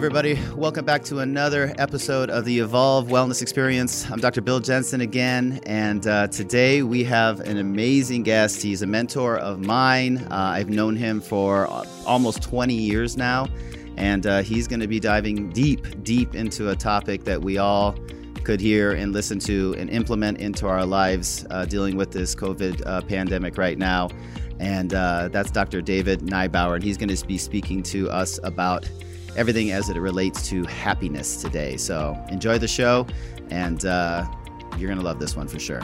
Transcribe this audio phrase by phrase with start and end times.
[0.00, 0.38] everybody.
[0.56, 4.10] Welcome back to another episode of the Evolve Wellness Experience.
[4.10, 4.40] I'm Dr.
[4.40, 8.62] Bill Jensen again, and uh, today we have an amazing guest.
[8.62, 10.16] He's a mentor of mine.
[10.30, 11.66] Uh, I've known him for
[12.06, 13.46] almost 20 years now,
[13.98, 17.94] and uh, he's going to be diving deep, deep into a topic that we all
[18.42, 22.86] could hear and listen to and implement into our lives uh, dealing with this COVID
[22.86, 24.08] uh, pandemic right now.
[24.58, 25.82] And uh, that's Dr.
[25.82, 28.88] David Neibauer, and he's going to be speaking to us about
[29.36, 31.76] everything as it relates to happiness today.
[31.76, 33.06] So enjoy the show,
[33.50, 34.26] and uh,
[34.76, 35.82] you're going to love this one for sure.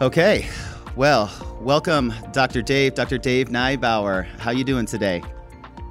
[0.00, 0.48] Okay,
[0.94, 1.30] well,
[1.60, 2.62] welcome, Dr.
[2.62, 3.18] Dave, Dr.
[3.18, 4.26] Dave Neibauer.
[4.38, 5.22] How you doing today?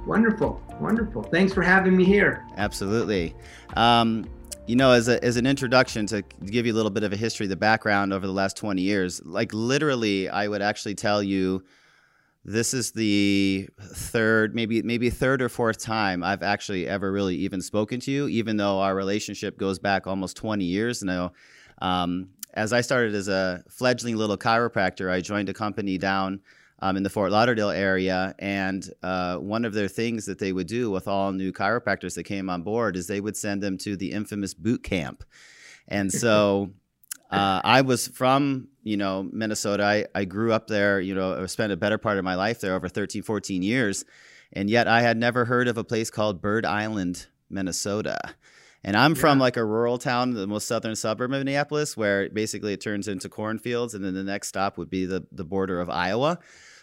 [0.08, 0.62] Wonderful.
[0.80, 1.22] Wonderful.
[1.22, 2.46] Thanks for having me here.
[2.56, 3.34] Absolutely.
[3.76, 4.24] Um,
[4.66, 7.16] you know, as, a, as an introduction to give you a little bit of a
[7.16, 11.62] history, the background over the last 20 years, like literally, I would actually tell you
[12.42, 17.60] this is the third, maybe maybe third or fourth time I've actually ever really even
[17.60, 21.32] spoken to you, even though our relationship goes back almost 20 years now.
[21.82, 26.40] Um, as I started as a fledgling little chiropractor, I joined a company down
[26.80, 28.34] um, in the Fort Lauderdale area.
[28.38, 32.24] And uh, one of their things that they would do with all new chiropractors that
[32.24, 35.24] came on board is they would send them to the infamous boot camp.
[35.88, 36.70] And so
[37.30, 39.84] uh, I was from, you know, Minnesota.
[39.84, 42.60] I, I grew up there, you know, I spent a better part of my life
[42.60, 44.04] there over 13, 14 years.
[44.52, 48.18] And yet I had never heard of a place called Bird Island, Minnesota.
[48.84, 49.20] And I'm yeah.
[49.20, 53.08] from like a rural town, the most southern suburb of Minneapolis, where basically it turns
[53.08, 56.38] into cornfields, and then the next stop would be the the border of Iowa.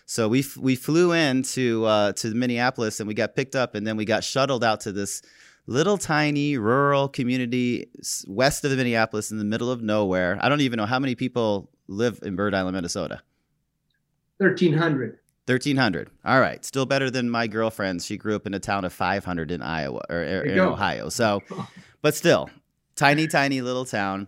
[0.05, 3.87] So we we flew in to uh, to Minneapolis and we got picked up and
[3.87, 5.21] then we got shuttled out to this
[5.67, 7.89] little tiny rural community
[8.27, 10.37] west of Minneapolis in the middle of nowhere.
[10.41, 13.21] I don't even know how many people live in Bird Island, Minnesota.
[14.37, 15.17] 1300.
[15.47, 16.09] 1300.
[16.25, 16.63] All right.
[16.65, 18.05] Still better than my girlfriend's.
[18.05, 20.71] She grew up in a town of 500 in Iowa or, or in go.
[20.71, 21.09] Ohio.
[21.09, 21.41] So,
[22.01, 22.49] but still,
[22.95, 24.27] tiny, tiny little town.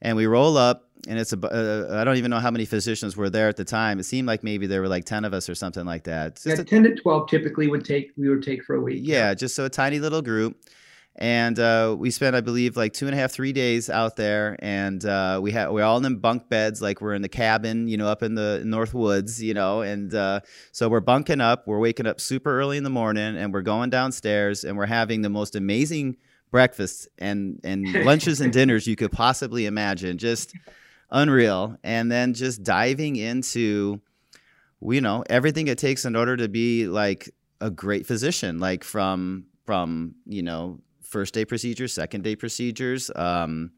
[0.00, 3.16] And we roll up and it's a uh, I don't even know how many physicians
[3.16, 3.98] were there at the time.
[3.98, 6.40] It seemed like maybe there were like ten of us or something like that.
[6.44, 9.02] yeah, a, ten to twelve typically would take we would take for a week.
[9.04, 10.56] Yeah, just so a tiny little group,
[11.16, 14.56] and uh, we spent I believe like two and a half three days out there,
[14.60, 17.88] and uh, we had we're all in them bunk beds like we're in the cabin,
[17.88, 20.40] you know, up in the North Woods, you know, and uh,
[20.72, 21.66] so we're bunking up.
[21.66, 25.22] We're waking up super early in the morning, and we're going downstairs, and we're having
[25.22, 26.16] the most amazing
[26.50, 30.18] breakfasts and and lunches and dinners you could possibly imagine.
[30.18, 30.54] Just
[31.10, 31.76] unreal.
[31.82, 34.00] And then just diving into,
[34.80, 39.46] you know, everything it takes in order to be like a great physician, like from
[39.64, 40.80] from you know
[41.16, 43.70] first day procedures, second day procedures, um,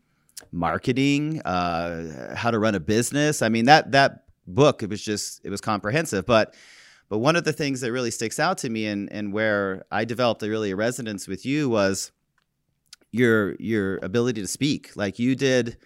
[0.51, 3.43] marketing, uh, how to run a business.
[3.43, 6.55] I mean that that book it was just it was comprehensive, but.
[7.11, 10.05] But one of the things that really sticks out to me and, and where I
[10.05, 12.13] developed a really a resonance with you was
[13.13, 14.95] your your ability to speak.
[14.95, 15.79] Like you did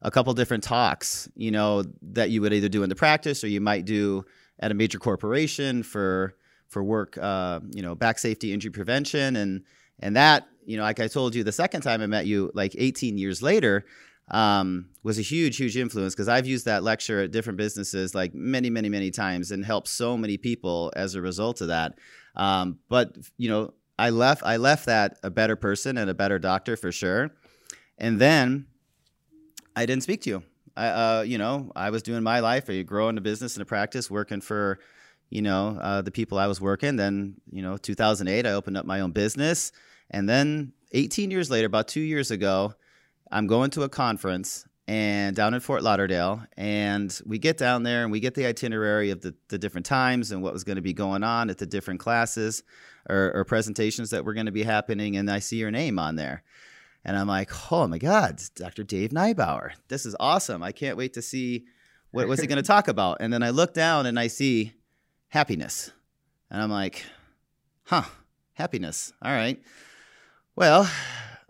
[0.00, 3.48] a couple different talks, you know, that you would either do in the practice or
[3.48, 4.24] you might do
[4.58, 6.34] at a major corporation for
[6.68, 9.62] for work, uh, you know, back safety, injury prevention, and
[9.98, 12.76] and that, you know, like I told you the second time I met you, like
[12.78, 13.84] 18 years later,
[14.30, 18.32] um, was a huge, huge influence because I've used that lecture at different businesses like
[18.34, 21.98] many, many, many times and helped so many people as a result of that.
[22.36, 26.38] Um, but you know, I left, I left that a better person and a better
[26.38, 27.32] doctor for sure.
[27.98, 28.66] And then
[29.74, 30.42] I didn't speak to you.
[30.76, 33.66] I, uh, you know, I was doing my life, I growing a business and a
[33.66, 34.78] practice, working for,
[35.30, 36.94] you know, uh, the people I was working.
[36.94, 39.72] Then, you know, 2008, I opened up my own business,
[40.10, 42.74] and then 18 years later, about two years ago,
[43.30, 48.02] I'm going to a conference and down in Fort Lauderdale, and we get down there
[48.02, 50.82] and we get the itinerary of the, the different times and what was going to
[50.82, 52.64] be going on at the different classes
[53.08, 56.16] or, or presentations that were going to be happening, and I see your name on
[56.16, 56.42] there.
[57.04, 58.82] And I'm like, oh my God, Dr.
[58.82, 59.70] Dave Neibauer.
[59.88, 60.62] This is awesome.
[60.62, 61.64] I can't wait to see
[62.10, 63.18] what was he going to talk about.
[63.20, 64.74] And then I look down and I see
[65.28, 65.92] happiness.
[66.50, 67.04] And I'm like,
[67.84, 68.02] huh,
[68.54, 69.12] happiness.
[69.22, 69.62] All right.
[70.60, 70.90] Well,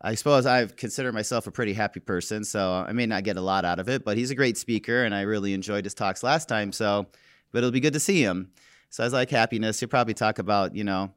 [0.00, 3.40] I suppose I consider myself a pretty happy person, so I may not get a
[3.40, 6.22] lot out of it, but he's a great speaker and I really enjoyed his talks
[6.22, 6.70] last time.
[6.70, 7.08] So,
[7.50, 8.52] but it'll be good to see him.
[8.88, 9.80] So I was like, happiness.
[9.80, 11.12] He'll probably talk about, you know,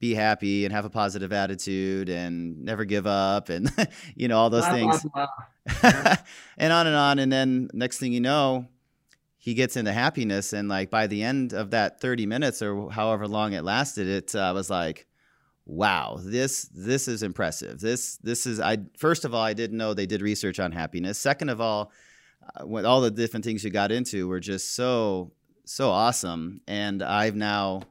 [0.00, 3.70] be happy and have a positive attitude and never give up and
[4.14, 5.26] you know all those blah, things blah,
[5.82, 6.16] blah.
[6.56, 8.66] and on and on and then next thing you know
[9.38, 13.26] he gets into happiness and like by the end of that 30 minutes or however
[13.26, 15.06] long it lasted it uh, was like
[15.66, 17.80] wow, this this is impressive.
[17.80, 21.18] This this is I first of all I didn't know they did research on happiness.
[21.18, 21.92] Second of all,
[22.54, 25.32] uh, with all the different things you got into were just so
[25.64, 26.60] so awesome.
[26.68, 27.82] And I've now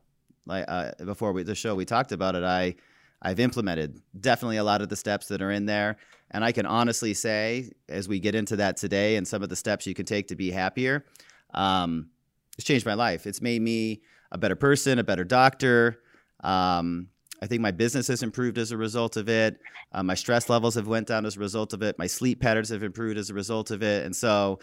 [0.45, 2.43] like uh, before we, the show we talked about it.
[2.43, 2.75] I
[3.21, 5.97] I've implemented definitely a lot of the steps that are in there.
[6.31, 9.55] And I can honestly say, as we get into that today and some of the
[9.55, 11.05] steps you can take to be happier,
[11.53, 12.09] um,
[12.57, 13.25] it's changed my life.
[13.25, 14.01] It's made me
[14.31, 16.01] a better person, a better doctor.
[16.43, 17.09] Um,
[17.41, 19.59] I think my business has improved as a result of it.
[19.91, 21.97] Uh, my stress levels have went down as a result of it.
[21.99, 24.05] My sleep patterns have improved as a result of it.
[24.05, 24.59] And so,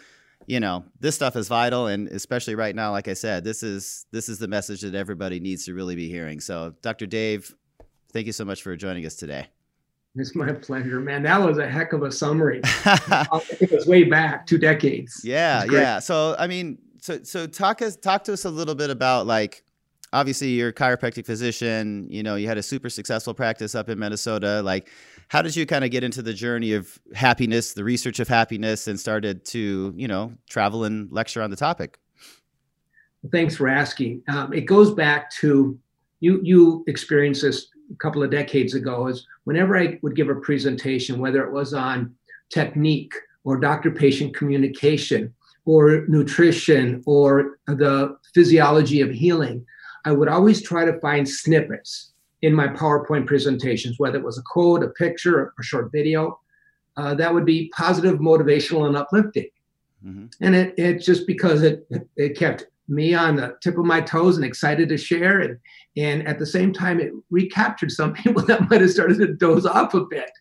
[0.47, 4.05] you know, this stuff is vital, and especially right now, like I said, this is
[4.11, 6.39] this is the message that everybody needs to really be hearing.
[6.39, 7.05] So, Dr.
[7.05, 7.53] Dave,
[8.11, 9.47] thank you so much for joining us today.
[10.15, 11.23] It's my pleasure, man.
[11.23, 12.61] That was a heck of a summary.
[12.85, 15.21] it was way back two decades.
[15.23, 15.99] Yeah, yeah.
[15.99, 19.63] So, I mean, so so talk us talk to us a little bit about like
[20.13, 23.99] obviously you're a chiropractic physician you know you had a super successful practice up in
[23.99, 24.61] minnesota.
[24.61, 24.89] Like
[25.27, 28.87] how did you kind of get into the journey of happiness the research of happiness
[28.87, 31.97] and started to you know travel and lecture on the topic?
[33.31, 34.21] Thanks for asking.
[34.27, 35.77] Um, it goes back to
[36.19, 40.35] you you experienced this a couple of decades ago is whenever i would give a
[40.35, 42.15] presentation whether it was on
[42.49, 43.13] technique
[43.43, 45.33] or doctor patient communication
[45.65, 49.65] or nutrition or the physiology of healing
[50.05, 54.43] I would always try to find snippets in my PowerPoint presentations, whether it was a
[54.43, 56.39] quote, a picture, or a short video,
[56.97, 59.49] uh, that would be positive, motivational, and uplifting.
[60.05, 60.25] Mm-hmm.
[60.41, 64.35] And it, it just because it it kept me on the tip of my toes
[64.35, 65.57] and excited to share, and
[65.95, 69.65] and at the same time it recaptured some people that might have started to doze
[69.65, 70.31] off a bit.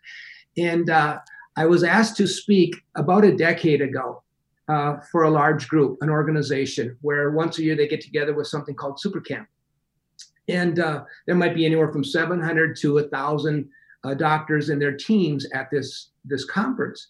[0.59, 1.19] And uh,
[1.57, 4.23] I was asked to speak about a decade ago
[4.69, 8.49] uh, for a large group, an organization, where once a year they get together with
[8.49, 9.49] something called Super Camp.
[10.49, 13.69] And uh, there might be anywhere from 700 to 1,000
[14.05, 17.09] uh, doctors and their teams at this, this conference.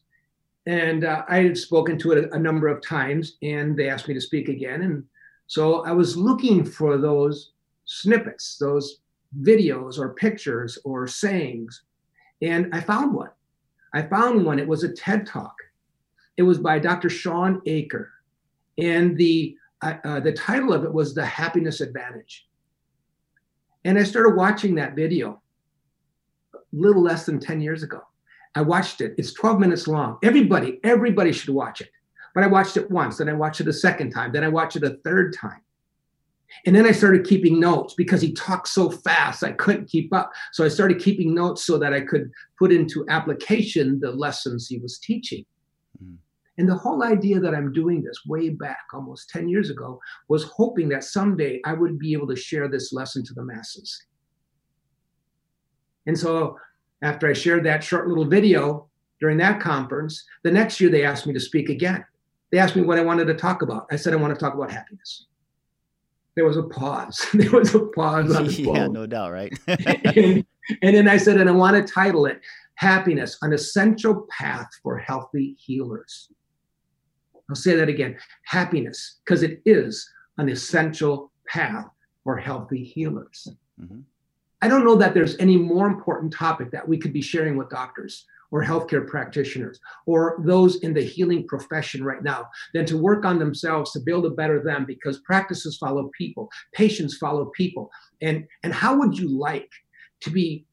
[0.66, 4.06] And uh, I had spoken to it a, a number of times, and they asked
[4.06, 4.82] me to speak again.
[4.82, 5.04] And
[5.46, 7.52] so I was looking for those
[7.84, 9.00] snippets, those
[9.42, 11.82] videos or pictures or sayings.
[12.42, 13.30] And I found one.
[13.94, 14.58] I found one.
[14.58, 15.54] It was a TED Talk
[16.36, 17.10] it was by Dr.
[17.10, 18.10] Shawn Achor.
[18.78, 22.46] And the, uh, uh, the title of it was The Happiness Advantage.
[23.84, 25.42] And I started watching that video
[26.54, 28.00] a little less than 10 years ago.
[28.54, 29.14] I watched it.
[29.18, 30.18] It's 12 minutes long.
[30.22, 31.90] Everybody, everybody should watch it.
[32.34, 34.76] But I watched it once, then I watched it a second time, then I watched
[34.76, 35.60] it a third time.
[36.66, 40.32] And then I started keeping notes because he talked so fast, I couldn't keep up.
[40.52, 44.78] So I started keeping notes so that I could put into application the lessons he
[44.78, 45.44] was teaching.
[46.58, 50.44] And the whole idea that I'm doing this way back almost 10 years ago was
[50.44, 54.06] hoping that someday I would be able to share this lesson to the masses.
[56.06, 56.58] And so
[57.02, 58.88] after I shared that short little video
[59.20, 62.04] during that conference, the next year they asked me to speak again.
[62.50, 63.86] They asked me what I wanted to talk about.
[63.90, 65.26] I said, I want to talk about happiness.
[66.34, 67.26] There was a pause.
[67.34, 68.76] there was a pause on the phone.
[68.76, 69.52] yeah, no doubt, right?
[69.66, 70.44] and,
[70.82, 72.40] and then I said, and I want to title it
[72.74, 76.30] Happiness, an essential path for healthy healers.
[77.48, 80.08] I'll say that again happiness, because it is
[80.38, 81.86] an essential path
[82.24, 83.48] for healthy healers.
[83.80, 84.00] Mm-hmm.
[84.62, 87.68] I don't know that there's any more important topic that we could be sharing with
[87.68, 93.24] doctors or healthcare practitioners or those in the healing profession right now than to work
[93.24, 97.90] on themselves to build a better them because practices follow people, patients follow people.
[98.20, 99.70] And, and how would you like
[100.20, 100.64] to be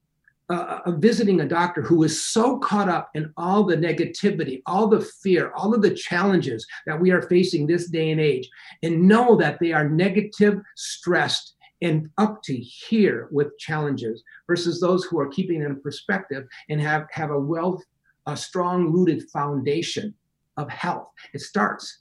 [0.50, 5.02] uh, visiting a doctor who is so caught up in all the negativity, all the
[5.22, 8.50] fear, all of the challenges that we are facing this day and age,
[8.82, 15.06] and know that they are negative, stressed, and up to here with challenges, versus those
[15.06, 17.82] who are keeping in perspective and have have a well,
[18.26, 20.14] a strong rooted foundation
[20.58, 21.08] of health.
[21.34, 22.00] It starts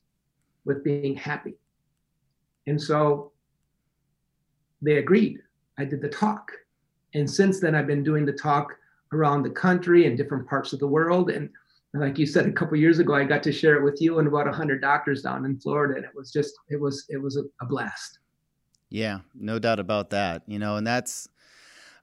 [0.65, 1.55] with being happy,
[2.67, 3.33] and so
[4.81, 5.41] they agreed.
[5.77, 6.51] I did the talk
[7.19, 8.75] and since then, I've been doing the talk
[9.13, 11.31] around the country and different parts of the world.
[11.31, 11.51] And
[11.95, 14.29] like you said, a couple years ago, I got to share it with you and
[14.29, 15.97] about 100 doctors down in Florida.
[15.97, 18.19] And it was just, it was, it was a, a blast.
[18.91, 20.43] Yeah, no doubt about that.
[20.47, 21.29] You know, and that's,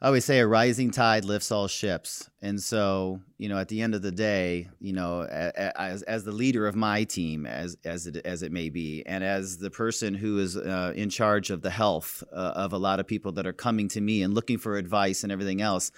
[0.01, 2.29] I always say a rising tide lifts all ships.
[2.41, 6.33] And so, you know, at the end of the day, you know, as, as the
[6.33, 10.13] leader of my team, as, as, it, as it may be, and as the person
[10.13, 13.47] who is uh, in charge of the health uh, of a lot of people that
[13.47, 15.91] are coming to me and looking for advice and everything else,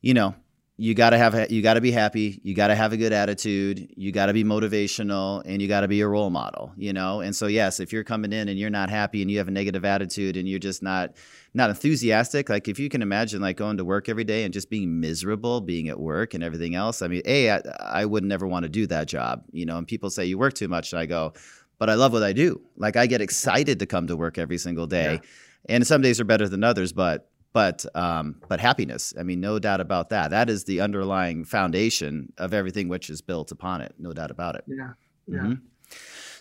[0.00, 0.34] you know,
[0.78, 3.12] you got to have you got to be happy you got to have a good
[3.12, 6.92] attitude you got to be motivational and you got to be a role model you
[6.92, 7.20] know?
[7.20, 9.52] And so yes if you're coming in and you're not happy and you have a
[9.52, 11.14] negative attitude and you're just not
[11.54, 14.68] not enthusiastic like if you can imagine like going to work every day and just
[14.68, 18.46] being miserable being at work and everything else i mean a I, I would never
[18.46, 19.78] want to do that job you know?
[19.78, 21.32] And people say you work too much and i go
[21.78, 22.60] but i love what i do.
[22.76, 25.14] Like i get excited to come to work every single day.
[25.14, 25.76] Yeah.
[25.76, 29.14] and some days are better than others but but um, but happiness.
[29.18, 30.28] I mean, no doubt about that.
[30.28, 33.94] That is the underlying foundation of everything which is built upon it.
[33.98, 34.64] No doubt about it.
[34.66, 34.90] Yeah.
[35.26, 35.38] Yeah.
[35.38, 35.54] Mm-hmm.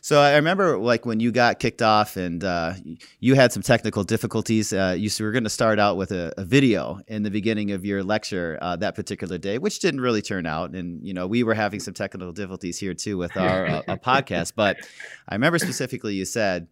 [0.01, 2.73] So I remember like when you got kicked off and uh,
[3.21, 4.73] you had some technical difficulties.
[4.73, 7.85] Uh, you were going to start out with a, a, video in the beginning of
[7.85, 10.71] your lecture uh, that particular day, which didn't really turn out.
[10.71, 14.51] And you know we were having some technical difficulties here too with our uh, podcast.
[14.53, 14.75] But
[15.29, 16.67] I remember specifically you said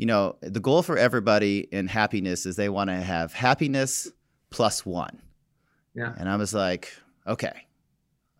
[0.00, 4.10] you know, the goal for everybody in happiness is they want to have happiness
[4.48, 5.20] plus one.
[5.94, 6.14] Yeah.
[6.16, 6.90] And I was like,
[7.26, 7.66] okay,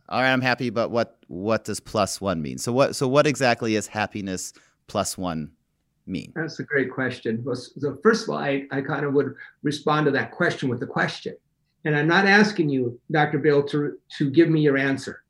[0.08, 2.56] all right, I'm happy, but what what does plus one mean?
[2.56, 4.54] So what so what exactly is happiness
[4.86, 5.52] plus one
[6.06, 6.32] mean?
[6.34, 7.42] That's a great question.
[7.44, 10.82] Well, So first of all, I, I kind of would respond to that question with
[10.82, 11.36] a question.
[11.84, 13.38] And I'm not asking you, Dr.
[13.38, 15.24] Bill, to, to give me your answer,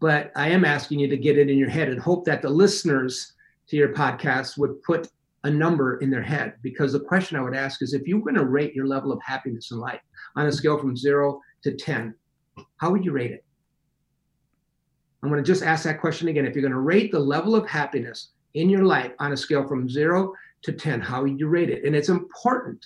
[0.00, 2.48] but I am asking you to get it in your head and hope that the
[2.48, 3.34] listeners
[3.66, 5.10] to your podcast would put
[5.48, 8.24] a number in their head because the question I would ask is if you were
[8.24, 10.00] going to rate your level of happiness in life
[10.36, 12.14] on a scale from zero to 10,
[12.76, 13.44] how would you rate it?
[15.22, 16.46] I'm going to just ask that question again.
[16.46, 19.66] If you're going to rate the level of happiness in your life on a scale
[19.66, 21.84] from zero to 10, how would you rate it?
[21.84, 22.84] And it's important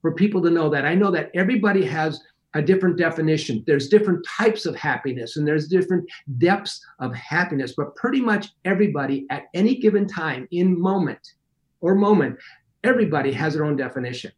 [0.00, 0.86] for people to know that.
[0.86, 2.22] I know that everybody has
[2.54, 3.62] a different definition.
[3.66, 9.26] There's different types of happiness and there's different depths of happiness, but pretty much everybody
[9.30, 11.20] at any given time in moment
[11.80, 12.38] or moment,
[12.84, 14.32] everybody has their own definition.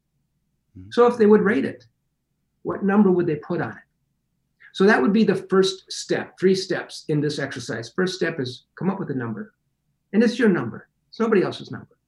[0.91, 1.85] So if they would rate it,
[2.63, 3.85] what number would they put on it?
[4.73, 7.93] So that would be the first step, three steps in this exercise.
[7.95, 9.53] First step is come up with a number.
[10.13, 10.89] And it's your number.
[11.11, 11.99] It's nobody else's number.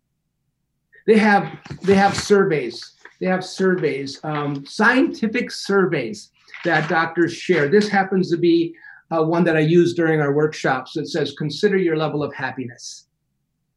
[1.07, 2.95] They have they have surveys.
[3.21, 6.31] They have surveys, um, scientific surveys
[6.65, 7.69] that doctors share.
[7.69, 8.75] This happens to be
[9.11, 13.07] uh, one that I use during our workshops that says, consider your level of happiness.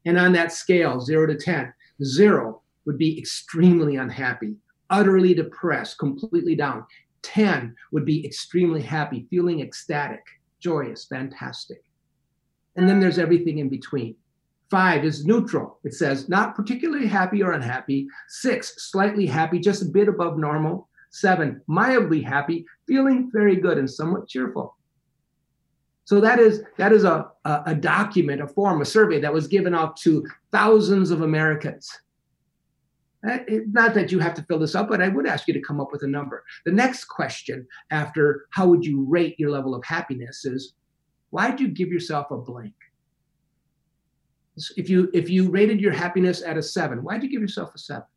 [0.08, 4.56] And on that scale, zero to 10, zero would be extremely unhappy,
[4.90, 6.86] utterly depressed, completely down.
[7.24, 10.24] 10 would be extremely happy, feeling ecstatic,
[10.62, 11.84] joyous, fantastic.
[12.78, 14.16] And then there's everything in between.
[14.72, 15.78] Five is neutral.
[15.84, 18.08] It says not particularly happy or unhappy.
[18.30, 20.88] Six, slightly happy, just a bit above normal.
[21.10, 24.77] Seven, mildly happy, feeling very good and somewhat cheerful.
[26.08, 29.46] So that is that is a, a, a document, a form, a survey that was
[29.46, 31.92] given out to thousands of Americans.
[33.30, 33.40] Uh,
[33.72, 35.82] not that you have to fill this up, but I would ask you to come
[35.82, 36.46] up with a number.
[36.64, 40.76] The next question after how would you rate your level of happiness is
[41.32, 42.76] why'd you give yourself a blank?
[44.78, 47.80] If you if you rated your happiness at a seven, why'd you give yourself a
[47.80, 48.08] seven?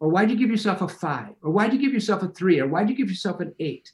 [0.00, 1.32] Or why'd you give yourself a five?
[1.40, 2.60] Or why'd you give yourself a three?
[2.60, 3.90] Or why'd you give yourself an eight?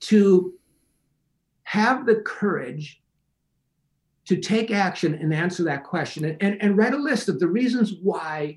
[0.00, 0.54] To
[1.68, 3.02] have the courage
[4.24, 7.46] to take action and answer that question and, and, and write a list of the
[7.46, 8.56] reasons why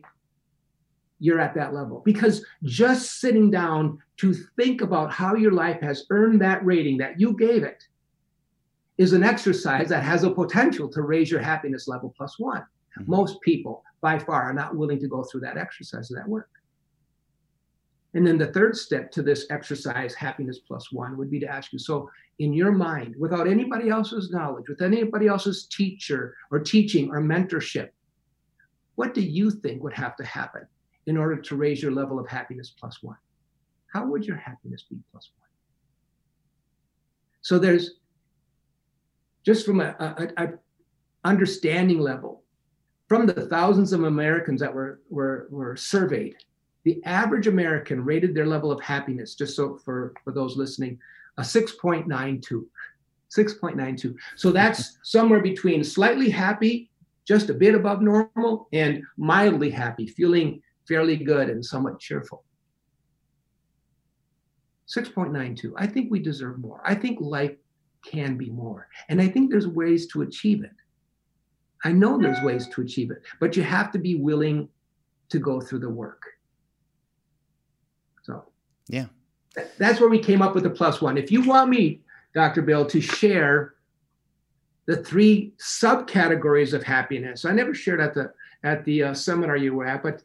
[1.19, 2.01] you're at that level.
[2.05, 7.19] Because just sitting down to think about how your life has earned that rating that
[7.19, 7.83] you gave it
[8.97, 12.61] is an exercise that has a potential to raise your happiness level plus one.
[12.61, 13.11] Mm-hmm.
[13.11, 16.49] Most people, by far, are not willing to go through that exercise of that work.
[18.13, 21.71] And then the third step to this exercise, happiness plus one, would be to ask
[21.71, 22.09] you so,
[22.41, 27.89] in your mind, without anybody else's knowledge, with anybody else's teacher or teaching or mentorship,
[28.95, 30.65] what do you think would have to happen
[31.05, 33.17] in order to raise your level of happiness plus one?
[33.93, 35.49] How would your happiness be plus one?
[37.41, 37.91] So there's
[39.45, 40.49] just from a, a, a
[41.23, 42.43] understanding level,
[43.07, 46.37] from the thousands of Americans that were, were, were surveyed,
[46.85, 50.97] the average American rated their level of happiness, just so for, for those listening,
[51.37, 52.65] a 6.92.
[53.35, 54.15] 6.92.
[54.35, 56.89] So that's somewhere between slightly happy,
[57.27, 62.43] just a bit above normal, and mildly happy, feeling fairly good and somewhat cheerful.
[64.93, 65.71] 6.92.
[65.77, 66.81] I think we deserve more.
[66.83, 67.55] I think life
[68.05, 68.87] can be more.
[69.09, 70.71] And I think there's ways to achieve it.
[71.83, 74.69] I know there's ways to achieve it, but you have to be willing
[75.29, 76.21] to go through the work.
[78.23, 78.45] So,
[78.87, 79.07] yeah,
[79.77, 81.17] that's where we came up with the plus one.
[81.17, 82.01] If you want me,
[82.33, 82.61] Dr.
[82.61, 83.73] Bill, to share
[84.85, 89.73] the three subcategories of happiness, I never shared at the at the uh, seminar you
[89.73, 90.21] were at, but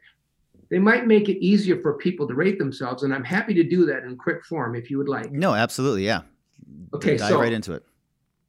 [0.68, 3.02] they might make it easier for people to rate themselves.
[3.02, 5.30] And I'm happy to do that in quick form if you would like.
[5.33, 6.04] No, absolutely.
[6.04, 6.23] Yeah.
[6.92, 7.16] Okay.
[7.16, 7.85] Dive so, right into it.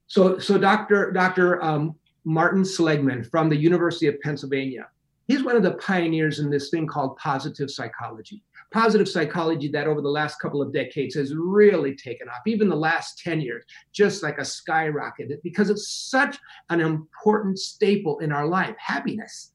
[0.07, 1.11] So, so Dr.
[1.11, 1.63] Dr.
[1.63, 4.87] Um, Martin Seligman from the University of Pennsylvania,
[5.27, 8.41] he's one of the pioneers in this thing called positive psychology.
[8.71, 12.75] Positive psychology that over the last couple of decades has really taken off, even the
[12.75, 16.37] last 10 years, just like a skyrocket, because it's such
[16.69, 19.53] an important staple in our life happiness.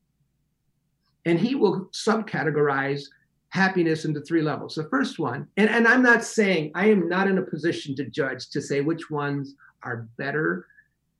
[1.26, 3.04] And he will subcategorize
[3.50, 4.74] happiness into three levels.
[4.74, 8.06] The first one, and, and I'm not saying, I am not in a position to
[8.06, 10.66] judge to say which ones are better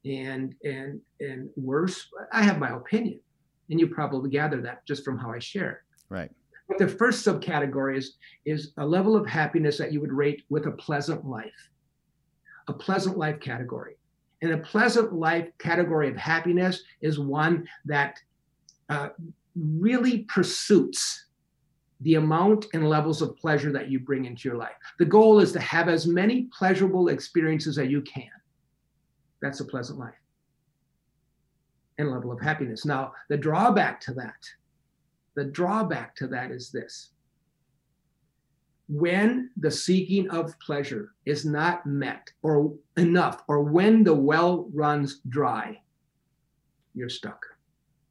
[0.04, 2.08] and and and worse.
[2.32, 3.20] I have my opinion,
[3.70, 5.70] and you probably gather that just from how I share.
[5.70, 6.30] It right.
[6.72, 10.66] But the first subcategory is is a level of happiness that you would rate with
[10.66, 11.70] a pleasant life,
[12.68, 13.96] a pleasant life category.
[14.40, 18.18] And a pleasant life category of happiness is one that
[18.88, 19.10] uh,
[19.54, 21.26] really pursues
[22.00, 24.72] the amount and levels of pleasure that you bring into your life.
[24.98, 28.30] The goal is to have as many pleasurable experiences as you can.
[29.40, 30.14] That's a pleasant life
[31.98, 32.84] and level of happiness.
[32.84, 34.42] Now, the drawback to that,
[35.34, 37.10] the drawback to that is this.
[38.88, 45.20] When the seeking of pleasure is not met or enough, or when the well runs
[45.28, 45.80] dry,
[46.94, 47.44] you're stuck.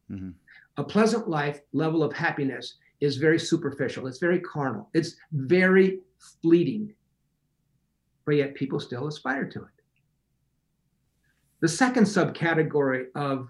[0.10, 0.30] Mm-hmm.
[0.78, 6.00] A pleasant life level of happiness is very superficial, it's very carnal, it's very
[6.42, 6.94] fleeting,
[8.26, 9.82] but yet people still aspire to it.
[11.62, 13.50] The second subcategory of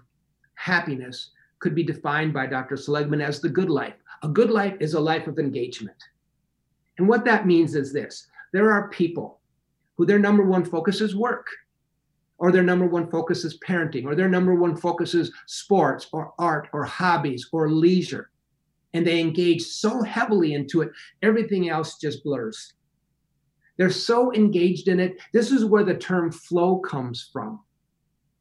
[0.54, 1.30] happiness
[1.62, 2.76] could be defined by Dr.
[2.76, 3.94] Seligman as the good life.
[4.22, 5.96] A good life is a life of engagement.
[6.98, 9.40] And what that means is this there are people
[9.96, 11.46] who their number one focus is work,
[12.38, 16.34] or their number one focus is parenting, or their number one focus is sports, or
[16.38, 18.30] art, or hobbies, or leisure.
[18.92, 20.90] And they engage so heavily into it,
[21.22, 22.74] everything else just blurs.
[23.78, 25.16] They're so engaged in it.
[25.32, 27.60] This is where the term flow comes from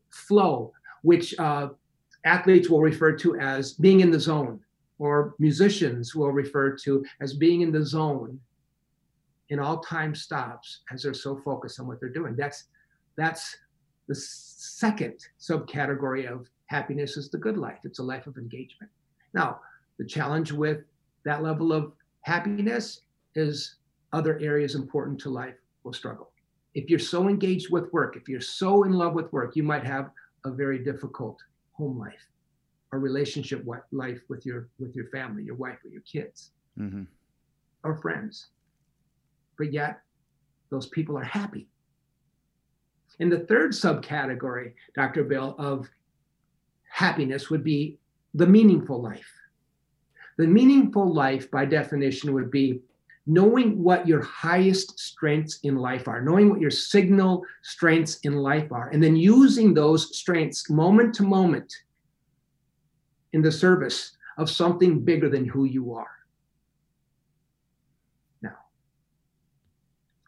[0.10, 0.74] flow,
[1.04, 1.70] which uh,
[2.26, 4.60] athletes will refer to as being in the zone,
[5.00, 8.40] or musicians will refer to as being in the zone
[9.50, 12.36] in all time stops as they're so focused on what they're doing.
[12.36, 12.66] That's
[13.18, 13.58] that's
[14.08, 17.80] the second subcategory of happiness is the good life.
[17.84, 18.92] It's a life of engagement.
[19.34, 19.60] Now,
[19.98, 20.80] the challenge with
[21.26, 23.02] that level of happiness
[23.36, 23.76] is
[24.14, 26.32] other areas important to life will struggle
[26.74, 29.86] if you're so engaged with work, if you're so in love with work, you might
[29.86, 30.12] have
[30.46, 31.38] a very difficult
[31.82, 32.28] home life
[32.92, 37.04] or relationship life with your with your family, your wife or your kids mm-hmm.
[37.84, 38.48] or friends.
[39.58, 40.02] But yet,
[40.70, 41.68] those people are happy.
[43.20, 45.24] And the third subcategory, Dr.
[45.24, 45.90] Bill, of
[46.90, 47.98] happiness would be
[48.34, 49.32] the meaningful life.
[50.38, 52.82] The meaningful life, by definition, would be
[53.28, 58.72] knowing what your highest strengths in life are, knowing what your signal strengths in life
[58.72, 61.72] are, and then using those strengths moment to moment
[63.34, 66.12] in the service of something bigger than who you are.
[68.42, 68.58] Now,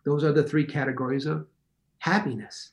[0.06, 1.48] those are the three categories of
[2.00, 2.72] happiness.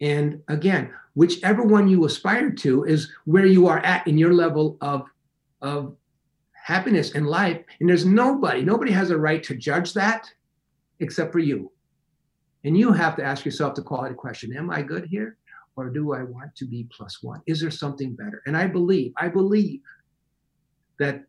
[0.00, 4.76] And again, whichever one you aspire to is where you are at in your level
[4.82, 5.06] of,
[5.62, 5.96] of
[6.66, 7.62] happiness in life.
[7.78, 10.28] And there's nobody, nobody has a right to judge that
[10.98, 11.70] except for you.
[12.64, 15.38] And you have to ask yourself the quality question Am I good here?
[15.76, 17.40] Or do I want to be plus one?
[17.46, 18.42] Is there something better?
[18.46, 19.80] And I believe, I believe
[20.98, 21.22] that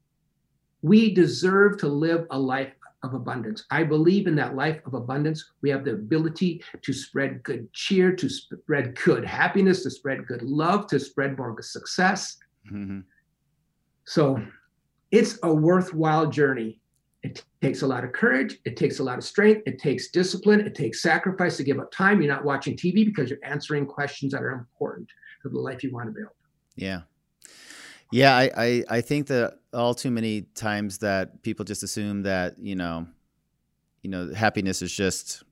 [0.82, 2.73] we deserve to live a life
[3.04, 3.63] of abundance.
[3.69, 5.52] I believe in that life of abundance.
[5.62, 10.41] We have the ability to spread good cheer, to spread good happiness, to spread good
[10.41, 12.38] love, to spread more success.
[12.71, 13.02] Mm-hmm.
[14.06, 14.41] So
[15.12, 16.80] it's a worthwhile journey.
[17.24, 18.58] It takes a lot of courage.
[18.65, 19.63] It takes a lot of strength.
[19.65, 20.62] It takes discipline.
[20.62, 22.22] It takes sacrifice to give up time.
[22.22, 25.10] You're not watching TV because you're answering questions that are important
[25.41, 26.32] for the life you want to build.
[26.76, 27.02] Yeah.
[28.12, 32.58] Yeah, I, I, I think that all too many times that people just assume that,
[32.58, 33.08] you know,
[34.02, 35.43] you know, happiness is just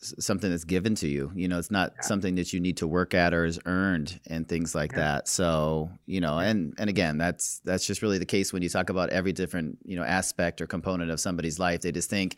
[0.00, 1.32] something that's given to you.
[1.34, 2.02] You know, it's not yeah.
[2.02, 4.98] something that you need to work at or is earned and things like yeah.
[4.98, 5.28] that.
[5.28, 8.90] So, you know, and and again, that's that's just really the case when you talk
[8.90, 11.80] about every different, you know, aspect or component of somebody's life.
[11.80, 12.36] They just think,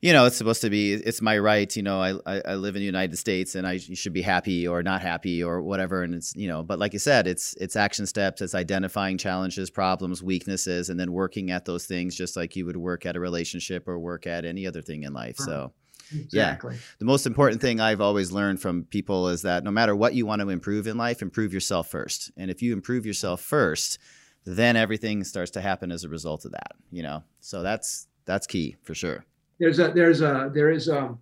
[0.00, 2.76] you know, it's supposed to be it's my right, you know, I I, I live
[2.76, 6.14] in the United States and I should be happy or not happy or whatever and
[6.14, 10.22] it's, you know, but like you said, it's it's action steps, it's identifying challenges, problems,
[10.22, 13.88] weaknesses and then working at those things just like you would work at a relationship
[13.88, 15.36] or work at any other thing in life.
[15.36, 15.72] So
[16.14, 16.74] Exactly.
[16.74, 16.80] Yeah.
[16.98, 20.26] The most important thing I've always learned from people is that no matter what you
[20.26, 22.30] want to improve in life, improve yourself first.
[22.36, 23.98] And if you improve yourself first,
[24.44, 26.72] then everything starts to happen as a result of that.
[26.90, 29.24] You know, so that's that's key for sure.
[29.58, 31.16] There's a there's a there is a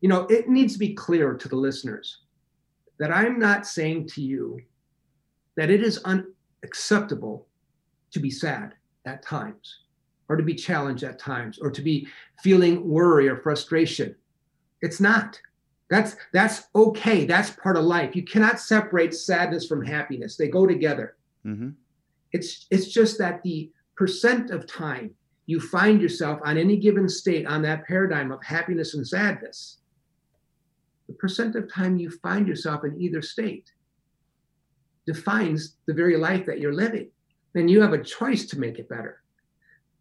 [0.00, 2.20] you know it needs to be clear to the listeners
[2.98, 4.60] that I'm not saying to you
[5.56, 7.46] that it is unacceptable
[8.12, 8.74] to be sad
[9.06, 9.81] at times
[10.32, 12.08] or to be challenged at times or to be
[12.42, 14.16] feeling worry or frustration.
[14.80, 15.38] It's not.
[15.90, 17.26] That's that's okay.
[17.26, 18.16] That's part of life.
[18.16, 20.38] You cannot separate sadness from happiness.
[20.38, 21.16] They go together.
[21.44, 21.72] Mm-hmm.
[22.32, 25.10] It's it's just that the percent of time
[25.44, 29.80] you find yourself on any given state on that paradigm of happiness and sadness,
[31.08, 33.70] the percent of time you find yourself in either state
[35.04, 37.10] defines the very life that you're living.
[37.54, 39.21] And you have a choice to make it better.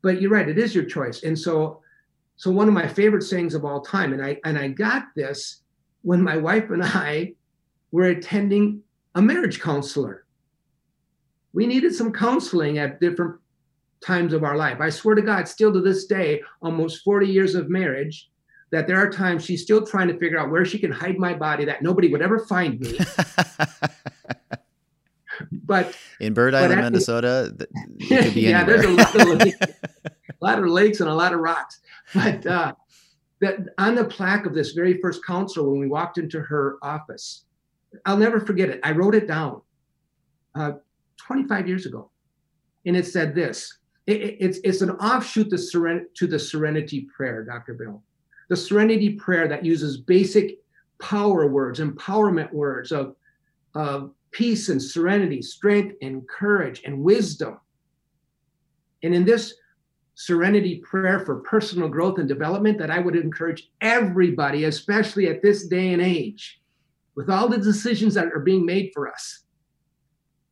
[0.02, 1.24] But you're right, it is your choice.
[1.24, 1.82] And so
[2.42, 5.62] so one of my favorite sayings of all time, and I and I got this
[6.02, 7.34] when my wife and I
[7.92, 8.82] were attending
[9.14, 10.26] a marriage counselor.
[11.54, 13.40] We needed some counseling at different
[14.04, 14.80] times of our life.
[14.80, 18.30] I swear to God, still to this day, almost 40 years of marriage,
[18.72, 21.34] that there are times she's still trying to figure out where she can hide my
[21.34, 22.98] body that nobody would ever find me.
[25.72, 27.56] but in Bird Island, Minnesota,
[27.98, 31.80] yeah, there's a lot of lakes, a lot of lakes and a lot of rocks.
[32.14, 32.74] But uh,
[33.40, 37.46] that on the plaque of this very first counselor, when we walked into her office,
[38.06, 38.82] I'll never forget it.
[38.84, 39.62] I wrote it down
[40.56, 40.74] uh,
[41.16, 42.12] 25 years ago,
[42.86, 43.78] and it said this.
[44.08, 47.76] It, it's it's an offshoot to, seren- to the Serenity Prayer, Dr.
[47.76, 48.04] Bill.
[48.50, 50.58] The Serenity Prayer that uses basic
[51.00, 53.16] power words, empowerment words of,
[53.74, 57.60] of peace and serenity, strength and courage and wisdom.
[59.04, 59.56] And in this
[60.15, 65.67] serenity prayer for personal growth and development that I would encourage everybody, especially at this
[65.67, 66.62] day and age,
[67.15, 69.44] with all the decisions that are being made for us,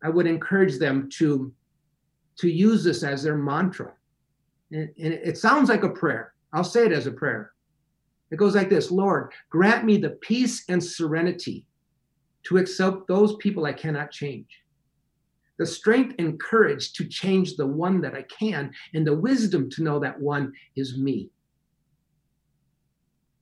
[0.03, 1.53] I would encourage them to,
[2.37, 3.93] to use this as their mantra.
[4.71, 6.33] And, and it sounds like a prayer.
[6.53, 7.51] I'll say it as a prayer.
[8.31, 11.65] It goes like this Lord, grant me the peace and serenity
[12.43, 14.47] to accept those people I cannot change
[15.59, 19.83] the strength and courage to change the one that I can, and the wisdom to
[19.83, 21.29] know that one is me.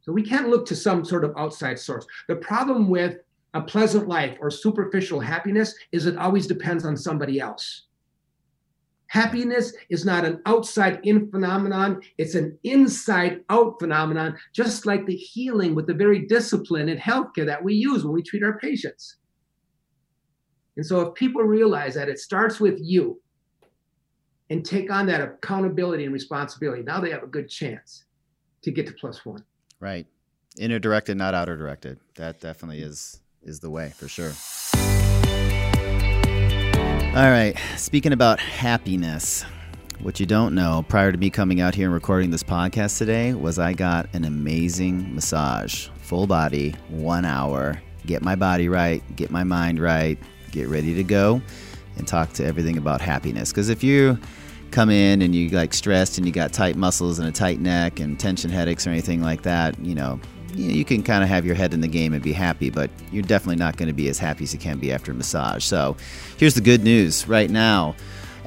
[0.02, 2.08] So we can't look to some sort of outside source.
[2.28, 3.20] The problem with
[3.54, 7.84] a pleasant life or superficial happiness is it always depends on somebody else.
[9.10, 15.16] Happiness is not an outside in phenomenon, it's an inside out phenomenon, just like the
[15.16, 19.18] healing with the very discipline and healthcare that we use when we treat our patients.
[20.76, 23.20] And so if people realize that it starts with you
[24.50, 28.06] and take on that accountability and responsibility, now they have a good chance
[28.62, 29.44] to get to plus one.
[29.80, 30.06] Right.
[30.60, 32.00] Inner directed, not outer directed.
[32.16, 34.32] That definitely is is the way for sure.
[37.18, 37.58] All right.
[37.78, 39.44] Speaking about happiness,
[40.02, 43.34] what you don't know prior to me coming out here and recording this podcast today
[43.34, 49.32] was I got an amazing massage, full body, one hour, get my body right, get
[49.32, 50.20] my mind right,
[50.52, 51.42] get ready to go
[51.96, 53.52] and talk to everything about happiness.
[53.52, 54.20] Because if you
[54.70, 58.00] come in and you like stressed and you got tight muscles and a tight neck
[58.00, 60.20] and tension headaches or anything like that, you know,
[60.54, 63.24] you can kind of have your head in the game and be happy, but you're
[63.24, 65.64] definitely not going to be as happy as you can be after a massage.
[65.64, 65.96] So
[66.38, 67.96] here's the good news right now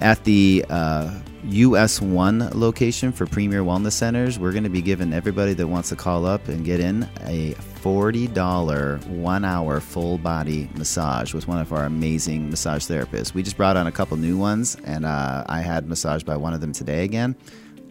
[0.01, 5.13] at the uh, US 1 location for Premier Wellness Centers, we're going to be giving
[5.13, 10.69] everybody that wants to call up and get in a $40 one hour full body
[10.75, 13.35] massage with one of our amazing massage therapists.
[13.35, 16.53] We just brought on a couple new ones, and uh, I had massage by one
[16.53, 17.37] of them today again.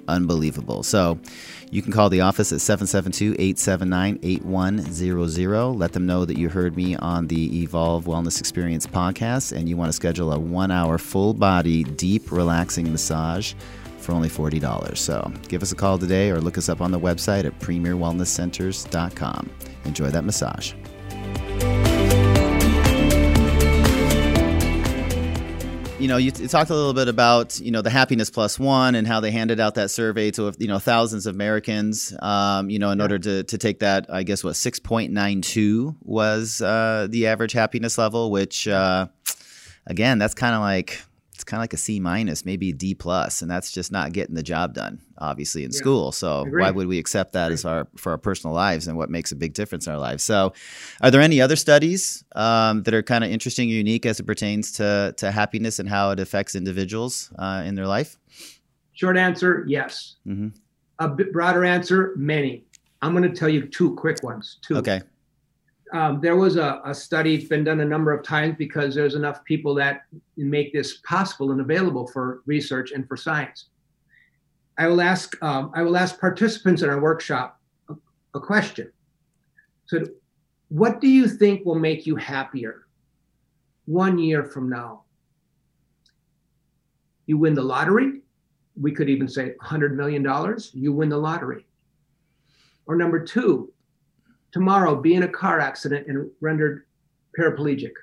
[0.10, 0.84] Unbelievable.
[0.84, 1.20] So
[1.72, 5.74] you can call the office at 772 879 8100.
[5.76, 9.78] Let them know that you heard me on the Evolve Wellness Experience podcast and you
[9.78, 13.54] want to schedule a one hour full body, deep, relaxing massage
[14.00, 14.98] for only $40.
[14.98, 19.50] So give us a call today or look us up on the website at premierwellnesscenters.com.
[19.86, 20.74] Enjoy that massage.
[26.00, 28.96] You know, you, you, talked a little bit about you know the happiness plus one
[28.96, 32.16] and how they handed out that survey to you know thousands of Americans.
[32.22, 33.04] Um, you know, in yeah.
[33.04, 37.28] order to to take that, I guess what six point nine two was uh, the
[37.28, 39.08] average happiness level, which uh,
[39.88, 41.02] again, that's kind of like
[41.50, 44.36] kind of like a C minus, maybe a D plus, and that's just not getting
[44.36, 45.78] the job done, obviously in yeah.
[45.78, 46.12] school.
[46.12, 49.32] So why would we accept that as our for our personal lives and what makes
[49.32, 50.24] a big difference in our lives?
[50.24, 50.54] So,
[51.02, 54.24] are there any other studies um, that are kind of interesting, or unique as it
[54.28, 58.18] pertains to to happiness and how it affects individuals uh, in their life?
[58.94, 60.16] Short answer: yes.
[60.28, 60.50] Mm-hmm.
[61.00, 62.64] A bit broader answer: many.
[63.02, 64.60] I'm going to tell you two quick ones.
[64.62, 64.78] Two.
[64.78, 65.02] Okay.
[65.94, 69.16] Um, there was a, a, study, it's been done a number of times because there's
[69.16, 70.04] enough people that
[70.38, 73.70] make this possible and available for research and for science.
[74.78, 77.96] I will ask, um, I will ask participants in our workshop a,
[78.36, 78.92] a question.
[79.88, 80.06] So,
[80.70, 82.86] what do you think will make you happier
[83.86, 85.04] one year from now?
[87.26, 88.22] You win the lottery.
[88.80, 90.24] We could even say $100 million.
[90.74, 91.66] You win the lottery.
[92.86, 93.74] Or number two,
[94.52, 96.86] tomorrow be in a car accident and rendered
[97.38, 97.94] paraplegic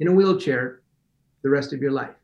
[0.00, 0.82] in a wheelchair
[1.42, 2.14] the rest of your life.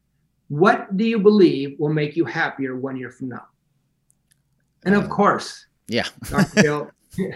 [0.48, 3.46] What do you believe will make you happier one year from now?
[4.84, 6.06] And of uh, course, yeah,
[6.54, 6.90] Bill,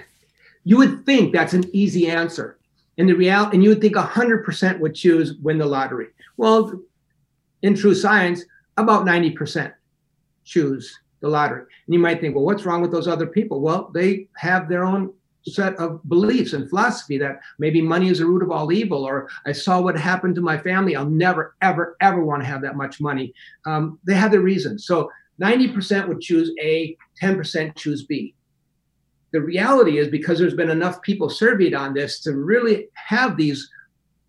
[0.64, 2.58] you would think that's an easy answer.
[2.96, 6.08] And the real, and you would think 100% would choose win the lottery.
[6.36, 6.80] Well,
[7.62, 8.44] in true science,
[8.76, 9.72] about 90%
[10.44, 11.64] choose the lottery.
[11.86, 13.60] And you might think, well, what's wrong with those other people?
[13.60, 15.12] Well, they have their own
[15.46, 19.28] set of beliefs and philosophy that maybe money is the root of all evil, or
[19.46, 20.96] I saw what happened to my family.
[20.96, 23.34] I'll never, ever, ever want to have that much money.
[23.66, 24.86] Um, they have their reasons.
[24.86, 28.34] So 90% would choose A, 10% choose B.
[29.32, 33.68] The reality is because there's been enough people surveyed on this to really have these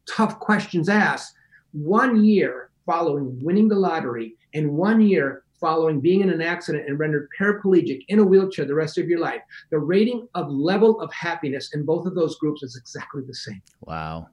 [0.08, 1.36] tough questions asked,
[1.72, 7.00] one year following winning the lottery and one year following being in an accident and
[7.00, 9.42] rendered paraplegic in a wheelchair the rest of your life,
[9.72, 13.62] the rating of level of happiness in both of those groups is exactly the same.
[13.82, 14.28] Wow.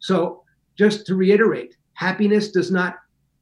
[0.00, 0.42] So,
[0.76, 2.96] just to reiterate, happiness does not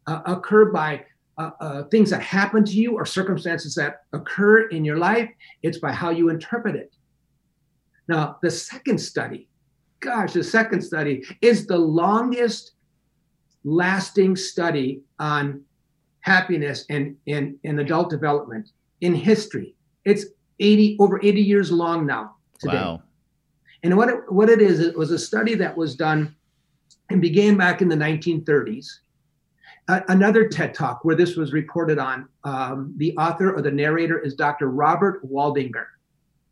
[0.06, 1.04] uh, occur by
[1.38, 5.28] uh, uh, things that happen to you or circumstances that occur in your life,
[5.62, 6.94] it's by how you interpret it.
[8.08, 9.48] Now, the second study,
[10.00, 12.72] gosh, the second study is the longest
[13.64, 15.62] lasting study on
[16.26, 19.76] happiness and, and, and adult development in history.
[20.04, 20.26] It's
[20.58, 22.74] 80 over 80 years long now today.
[22.74, 23.02] Wow.
[23.84, 26.34] And what it, what it is, it was a study that was done
[27.10, 28.88] and began back in the 1930s.
[29.88, 32.28] Uh, another TED Talk where this was reported on.
[32.42, 34.68] Um, the author or the narrator is Dr.
[34.68, 35.86] Robert Waldinger.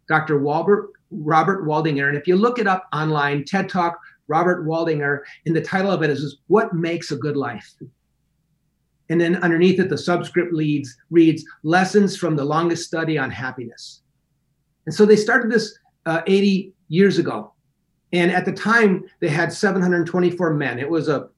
[0.07, 0.39] Dr.
[0.39, 2.07] Walbert, Robert Waldinger.
[2.09, 6.05] And if you look it up online, TED Talk, Robert Waldinger, and the title of
[6.05, 7.75] it is What Makes a Good Life?
[9.11, 14.03] And then underneath it, the subscript leads reads lessons from the longest study on happiness.
[14.87, 17.53] And so they started this uh, 80 years ago.
[18.13, 20.79] And at the time, they had 724 men.
[20.79, 21.29] It was a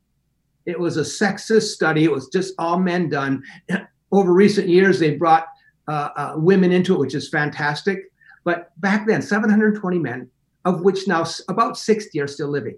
[0.67, 2.05] it was a sexist study.
[2.05, 3.43] It was just all men done.
[4.13, 5.47] Over recent years, they brought
[5.89, 8.11] uh, uh, women into it, which is fantastic.
[8.45, 10.29] But back then, 720 men,
[10.65, 12.77] of which now about 60 are still living.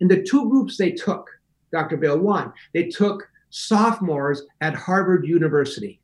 [0.00, 1.28] And the two groups they took,
[1.72, 1.96] Dr.
[1.96, 5.98] Bill, one, they took sophomores at Harvard University.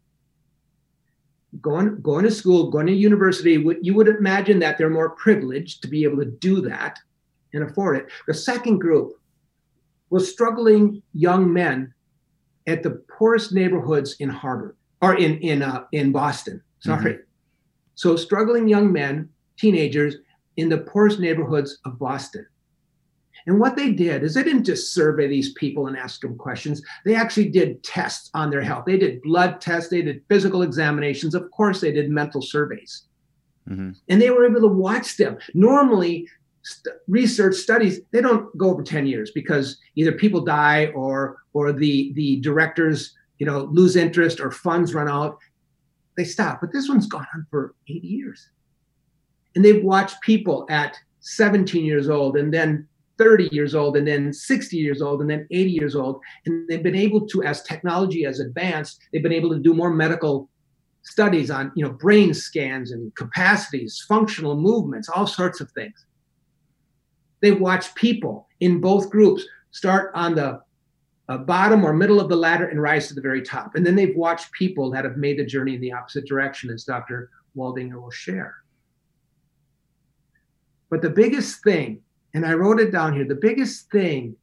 [1.61, 5.89] Going, going to school, going to university, you would imagine that they're more privileged to
[5.89, 6.99] be able to do that
[7.53, 8.07] and afford it.
[8.27, 9.13] The second group
[10.09, 11.93] was struggling young men
[12.67, 16.63] at the poorest neighborhoods in Harvard or in in uh, in Boston.
[16.81, 17.23] Sorry, mm-hmm.
[17.97, 20.17] so struggling young men, teenagers
[20.57, 22.47] in the poorest neighborhoods of Boston.
[23.47, 26.83] And what they did is they didn't just survey these people and ask them questions.
[27.05, 28.85] They actually did tests on their health.
[28.87, 31.35] They did blood tests, they did physical examinations.
[31.35, 33.05] Of course, they did mental surveys.
[33.69, 33.91] Mm-hmm.
[34.09, 35.39] And they were able to watch them.
[35.55, 36.29] Normally,
[36.63, 41.73] st- research studies they don't go over 10 years because either people die or or
[41.73, 45.39] the the directors you know lose interest or funds run out
[46.17, 48.49] they stop but this one's gone on for 80 years
[49.55, 52.87] and they've watched people at 17 years old and then
[53.19, 56.83] 30 years old and then 60 years old and then 80 years old and they've
[56.83, 60.49] been able to as technology has advanced they've been able to do more medical
[61.03, 66.07] studies on you know brain scans and capacities functional movements all sorts of things.
[67.41, 70.61] They've watched people in both groups start on the
[71.29, 73.97] uh, bottom or middle of the ladder and rise to the very top and then
[73.97, 78.01] they've watched people that have made the journey in the opposite direction as dr waldinger
[78.01, 78.57] will share.
[80.89, 82.03] But the biggest thing
[82.35, 83.27] and I wrote it down here.
[83.27, 84.37] The biggest thing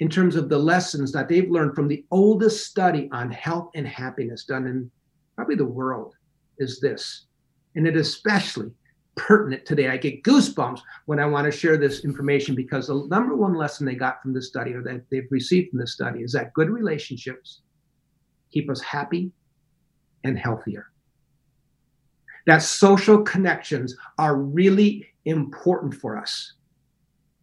[0.00, 3.86] in terms of the lessons that they've learned from the oldest study on health and
[3.86, 4.90] happiness done in
[5.34, 6.14] probably the world
[6.58, 7.26] is this.
[7.74, 8.70] And it especially
[9.14, 9.88] pertinent today.
[9.88, 13.86] I get goosebumps when I want to share this information because the number one lesson
[13.86, 16.68] they got from this study or that they've received from this study is that good
[16.68, 17.62] relationships
[18.50, 19.32] keep us happy
[20.24, 20.90] and healthier.
[22.46, 26.52] That social connections are really important for us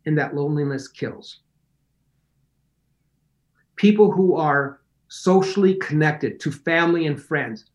[0.05, 1.39] and that loneliness kills.
[3.75, 7.65] People who are socially connected to family and friends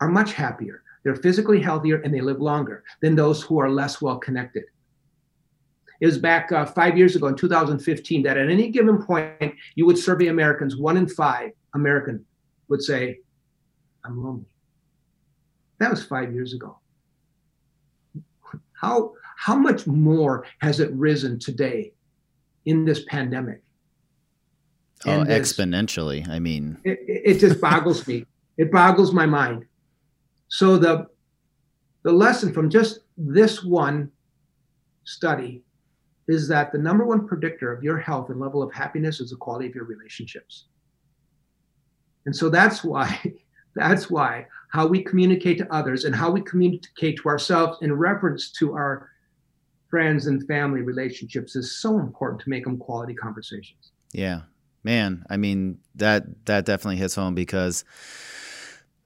[0.00, 0.82] are much happier.
[1.02, 4.64] They're physically healthier and they live longer than those who are less well connected.
[6.00, 9.84] It was back uh, five years ago in 2015 that at any given point, you
[9.86, 12.24] would survey Americans, one in five American
[12.68, 13.18] would say,
[14.04, 14.46] I'm lonely.
[15.78, 16.78] That was five years ago.
[18.72, 21.92] How, how much more has it risen today
[22.66, 23.62] in this pandemic?
[25.06, 26.28] Oh, this, exponentially.
[26.28, 28.26] I mean, it, it just boggles me.
[28.58, 29.66] It boggles my mind.
[30.48, 31.06] So the
[32.02, 34.10] the lesson from just this one
[35.04, 35.62] study
[36.26, 39.36] is that the number one predictor of your health and level of happiness is the
[39.36, 40.64] quality of your relationships.
[42.26, 43.32] And so that's why
[43.76, 48.50] that's why how we communicate to others and how we communicate to ourselves in reference
[48.58, 49.08] to our
[49.88, 53.92] friends and family relationships is so important to make them quality conversations.
[54.12, 54.42] Yeah.
[54.84, 57.84] Man, I mean that that definitely hits home because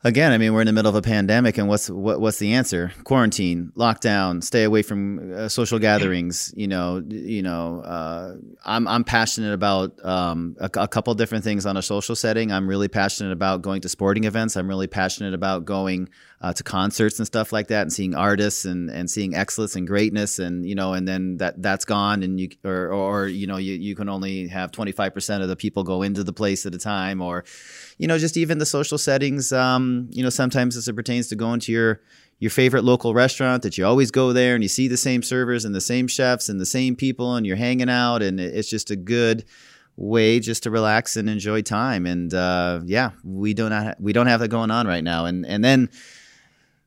[0.05, 2.53] again, I mean, we're in the middle of a pandemic, and what's what, what's the
[2.53, 2.93] answer?
[3.05, 6.53] Quarantine, lockdown, stay away from uh, social gatherings.
[6.57, 7.81] You know, you know.
[7.81, 12.53] Uh, I'm I'm passionate about um, a, a, couple different things on a social setting.
[12.53, 14.57] I'm really passionate about going to sporting events.
[14.57, 16.09] I'm really passionate about going
[16.43, 19.87] uh, to concerts and stuff like that, and seeing artists and and seeing excellence and
[19.87, 23.59] greatness, and you know, and then that that's gone, and you or or you know,
[23.59, 26.75] you you can only have 25 percent of the people go into the place at
[26.75, 27.45] a time, or
[27.97, 29.53] you know, just even the social settings.
[29.53, 32.01] Um, you know, sometimes as it pertains to going to your
[32.41, 35.65] your favorite local restaurant that you always go there and you see the same servers
[35.65, 38.91] and the same chefs and the same people and you're hanging out and it's just
[38.91, 39.45] a good
[39.97, 44.27] way just to relax and enjoy time and uh, yeah we don't ha- we don't
[44.27, 45.89] have that going on right now and and then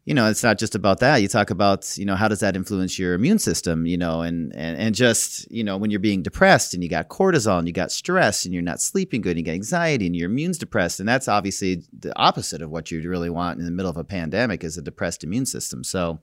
[0.05, 1.17] you know, it's not just about that.
[1.17, 4.55] You talk about, you know, how does that influence your immune system, you know, and,
[4.55, 7.73] and, and just, you know, when you're being depressed and you got cortisol and you
[7.73, 10.99] got stress and you're not sleeping good and you get anxiety and your immune's depressed.
[10.99, 14.03] And that's obviously the opposite of what you really want in the middle of a
[14.03, 15.83] pandemic is a depressed immune system.
[15.83, 16.19] So,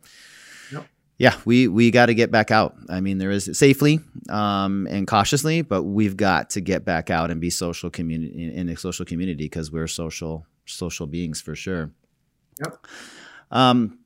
[0.70, 0.86] yep.
[1.18, 2.76] yeah, we, we got to get back out.
[2.88, 7.32] I mean, there is safely um, and cautiously, but we've got to get back out
[7.32, 11.90] and be social community in a social community because we're social, social beings for sure.
[12.64, 12.86] Yep.
[13.52, 13.98] Um,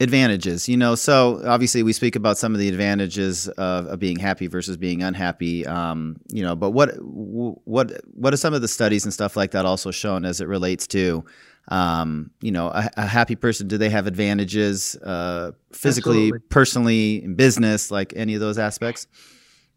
[0.00, 4.18] advantages, you know, so obviously we speak about some of the advantages of, of being
[4.18, 8.68] happy versus being unhappy, um, you know, but what what what are some of the
[8.68, 11.22] studies and stuff like that also shown as it relates to,
[11.68, 13.68] um, you know, a, a, happy person?
[13.68, 16.48] Do they have advantages uh, physically, Absolutely.
[16.48, 19.06] personally, in business, like any of those aspects?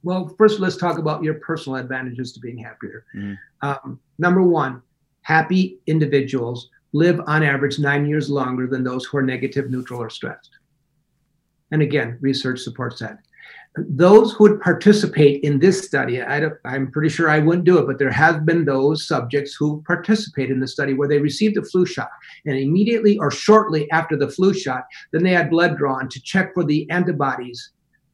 [0.04, 3.06] Well, first let's talk about your personal advantages to being happier.
[3.16, 3.34] Mm-hmm.
[3.68, 4.82] Um, number one,
[5.22, 10.10] happy individuals live on average nine years longer than those who are negative, neutral, or
[10.10, 10.52] stressed.
[11.72, 13.18] And again, research supports that.
[13.76, 17.88] Those who would participate in this study, I am pretty sure I wouldn't do it,
[17.88, 21.64] but there have been those subjects who participate in the study where they received a
[21.64, 22.12] flu shot,
[22.46, 26.54] and immediately or shortly after the flu shot, then they had blood drawn to check
[26.54, 27.72] for the antibodies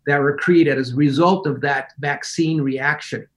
[0.07, 3.27] that were created as a result of that vaccine reaction.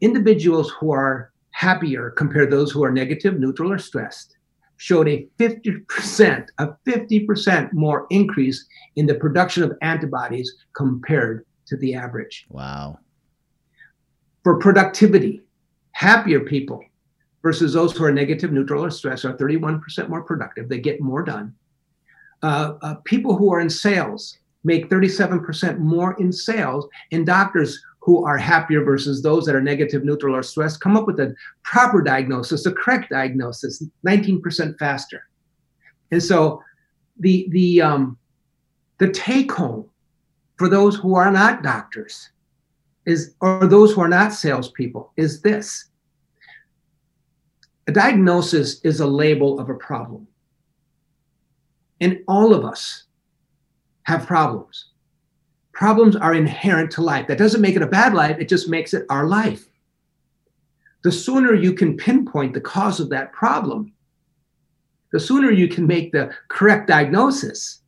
[0.00, 4.35] Individuals who are happier compared to those who are negative, neutral, or stressed
[4.76, 11.94] showed a 50%, a 50% more increase in the production of antibodies compared to the
[11.94, 12.46] average.
[12.50, 12.98] Wow.
[14.44, 15.42] For productivity,
[15.92, 16.84] happier people
[17.42, 20.68] versus those who are negative, neutral, or stressed are 31% more productive.
[20.68, 21.54] They get more done.
[22.42, 28.24] Uh, uh, people who are in sales make 37% more in sales, and doctors who
[28.24, 32.00] are happier versus those that are negative, neutral, or stressed, come up with a proper
[32.00, 35.24] diagnosis, a correct diagnosis, 19% faster.
[36.12, 36.62] And so
[37.18, 38.16] the the um,
[38.98, 39.90] the take home
[40.56, 42.30] for those who are not doctors
[43.06, 45.86] is or those who are not salespeople is this.
[47.88, 50.28] A diagnosis is a label of a problem.
[52.00, 53.04] And all of us
[54.04, 54.90] have problems.
[55.76, 57.26] Problems are inherent to life.
[57.26, 59.68] That doesn't make it a bad life, it just makes it our life.
[61.04, 63.92] The sooner you can pinpoint the cause of that problem,
[65.12, 67.82] the sooner you can make the correct diagnosis,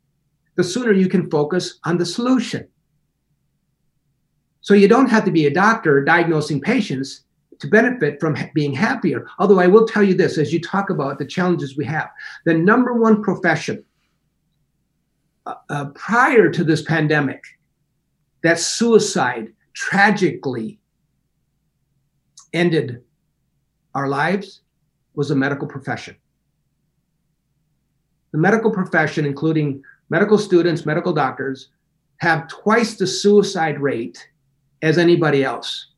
[0.57, 2.69] the sooner you can focus on the solution.
[4.61, 7.25] So you don't have to be a doctor diagnosing patients
[7.59, 9.27] to benefit from being happier.
[9.39, 12.11] Although I will tell you this as you talk about the challenges we have,
[12.45, 13.83] the number one profession
[15.47, 17.43] uh, uh, prior to this pandemic
[18.43, 20.79] that suicide tragically
[22.53, 23.03] ended
[23.95, 24.63] our lives
[25.15, 26.17] was the medical profession.
[28.33, 31.71] The medical profession, including medical students, medical doctors,
[32.19, 34.29] have twice the suicide rate
[34.83, 35.89] as anybody else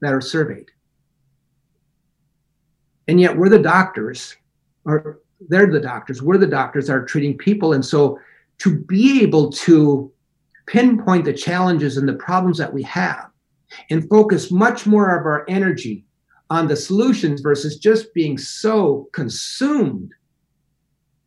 [0.00, 0.70] that are surveyed.
[3.08, 4.36] And yet we're the doctors,
[4.84, 7.72] or they're the doctors, we're the doctors that are treating people.
[7.72, 8.20] And so
[8.58, 10.12] to be able to
[10.70, 13.28] pinpoint the challenges and the problems that we have
[13.90, 16.04] and focus much more of our energy
[16.48, 20.12] on the solutions versus just being so consumed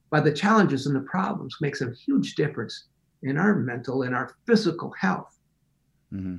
[0.10, 2.86] by the challenges and the problems makes a huge difference
[3.22, 5.38] in our mental and our physical health.
[6.14, 6.38] Mm-hmm.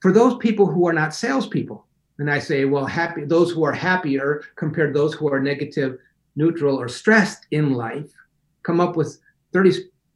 [0.00, 1.86] For those people who are not salespeople,
[2.18, 5.98] and I say, well, happy those who are happier compared to those who are negative,
[6.36, 8.10] neutral, or stressed in life,
[8.62, 9.18] come up with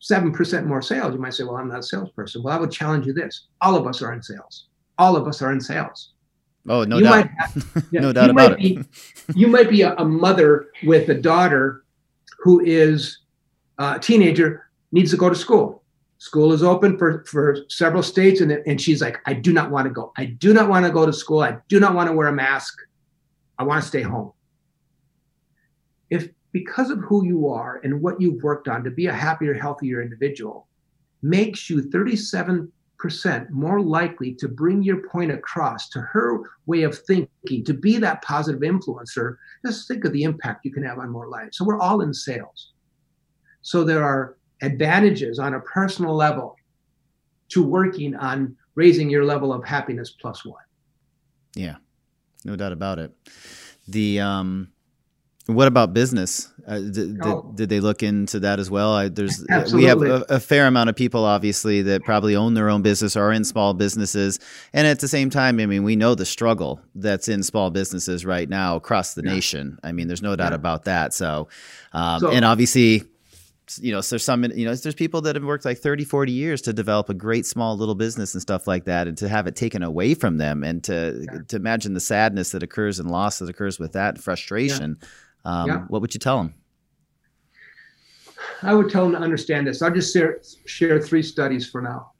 [0.02, 1.14] 37% more sales.
[1.14, 2.42] You might say, well, I'm not a salesperson.
[2.42, 4.66] Well, I would challenge you this: all of us are in sales.
[4.98, 6.12] All of us are in sales.
[6.68, 7.28] Oh, no you doubt.
[7.38, 8.86] Have, yeah, no doubt about be, it.
[9.34, 11.84] you might be a, a mother with a daughter
[12.38, 13.18] who is
[13.78, 15.82] uh, a teenager, needs to go to school.
[16.18, 19.86] School is open for, for several states, and, and she's like, I do not want
[19.86, 20.12] to go.
[20.18, 21.40] I do not want to go to school.
[21.40, 22.76] I do not want to wear a mask.
[23.58, 24.32] I want to stay home.
[26.10, 29.54] If because of who you are and what you've worked on to be a happier,
[29.54, 30.66] healthier individual
[31.22, 32.70] makes you 37
[33.00, 37.96] percent more likely to bring your point across to her way of thinking, to be
[37.96, 41.56] that positive influencer, just think of the impact you can have on more lives.
[41.56, 42.72] So we're all in sales.
[43.62, 46.56] So there are advantages on a personal level
[47.48, 50.62] to working on raising your level of happiness plus one.
[51.54, 51.76] Yeah,
[52.44, 53.12] no doubt about it.
[53.88, 54.72] The um
[55.46, 56.52] what about business?
[56.66, 57.50] Uh, did, oh.
[57.54, 58.94] did, they look into that as well?
[58.94, 59.82] I, there's Absolutely.
[59.82, 63.16] we have a, a, fair amount of people, obviously, that probably own their own business
[63.16, 64.38] or are in small businesses,
[64.72, 68.24] and at the same time, I mean, we know the struggle that's in small businesses
[68.24, 69.32] right now across the yeah.
[69.32, 69.78] nation.
[69.82, 70.56] I mean, there's no doubt yeah.
[70.56, 71.14] about that.
[71.14, 71.48] So,
[71.92, 73.04] um, so, and obviously,
[73.78, 76.32] you know, so there's some, you know, there's people that have worked like 30, 40
[76.32, 79.06] years to develop a great small little business and stuff like that.
[79.06, 81.38] And to have it taken away from them and to, yeah.
[81.48, 84.98] to imagine the sadness that occurs and loss that occurs with that frustration.
[85.44, 85.78] Um, yeah.
[85.88, 86.54] What would you tell them?
[88.62, 89.80] I would tell them to understand this.
[89.82, 92.12] I'll just share, share three studies for now,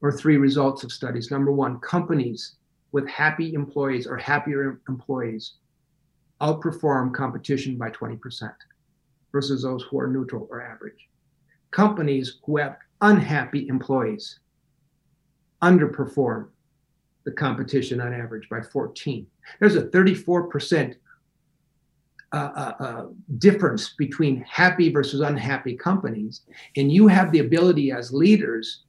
[0.00, 1.30] or three results of studies.
[1.30, 2.56] Number one, companies
[2.90, 5.54] with happy employees or happier employees
[6.40, 8.52] outperform competition by 20%
[9.30, 11.08] versus those who are neutral or average.
[11.70, 14.40] Companies who have unhappy employees
[15.62, 16.48] underperform
[17.24, 19.26] the competition on average by 14.
[19.60, 20.96] There's a 34%
[22.36, 23.06] uh,
[23.38, 26.42] difference between happy versus unhappy companies,
[26.76, 28.84] and you have the ability as leaders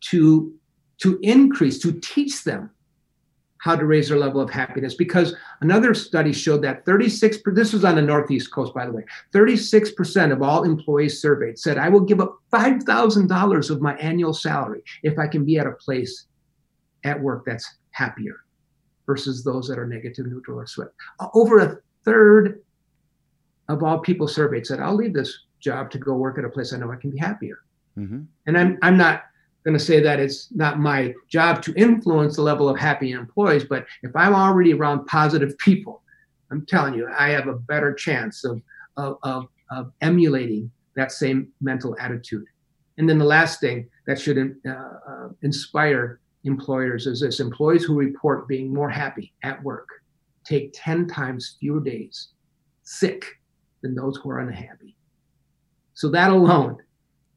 [0.00, 0.52] to
[0.98, 2.70] to increase, to teach them
[3.58, 4.94] how to raise their level of happiness.
[4.94, 9.04] Because another study showed that 36, this was on the Northeast coast, by the way,
[9.34, 14.82] 36% of all employees surveyed said, I will give up $5,000 of my annual salary
[15.02, 16.26] if I can be at a place
[17.04, 18.44] at work that's happier
[19.06, 20.92] versus those that are negative, neutral, or swift.
[21.34, 21.78] Over a
[22.08, 22.62] third
[23.68, 26.72] of all people surveyed said, I'll leave this job to go work at a place
[26.72, 27.58] I know I can be happier.
[27.98, 28.22] Mm-hmm.
[28.46, 29.24] And I'm, I'm not
[29.64, 33.64] going to say that it's not my job to influence the level of happy employees,
[33.64, 36.02] but if I'm already around positive people,
[36.50, 38.62] I'm telling you, I have a better chance of,
[38.96, 42.46] of, of, of emulating that same mental attitude.
[42.96, 47.94] And then the last thing that should uh, uh, inspire employers is this employees who
[47.94, 49.88] report being more happy at work
[50.48, 52.28] take 10 times fewer days
[52.82, 53.38] sick
[53.82, 54.96] than those who are unhappy.
[55.94, 56.78] So that alone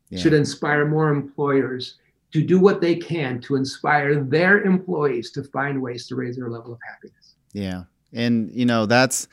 [0.10, 0.20] yeah.
[0.20, 1.98] should inspire more employers
[2.32, 6.50] to do what they can to inspire their employees to find ways to raise their
[6.50, 7.36] level of happiness.
[7.54, 7.84] Yeah.
[8.14, 9.28] And you know, that's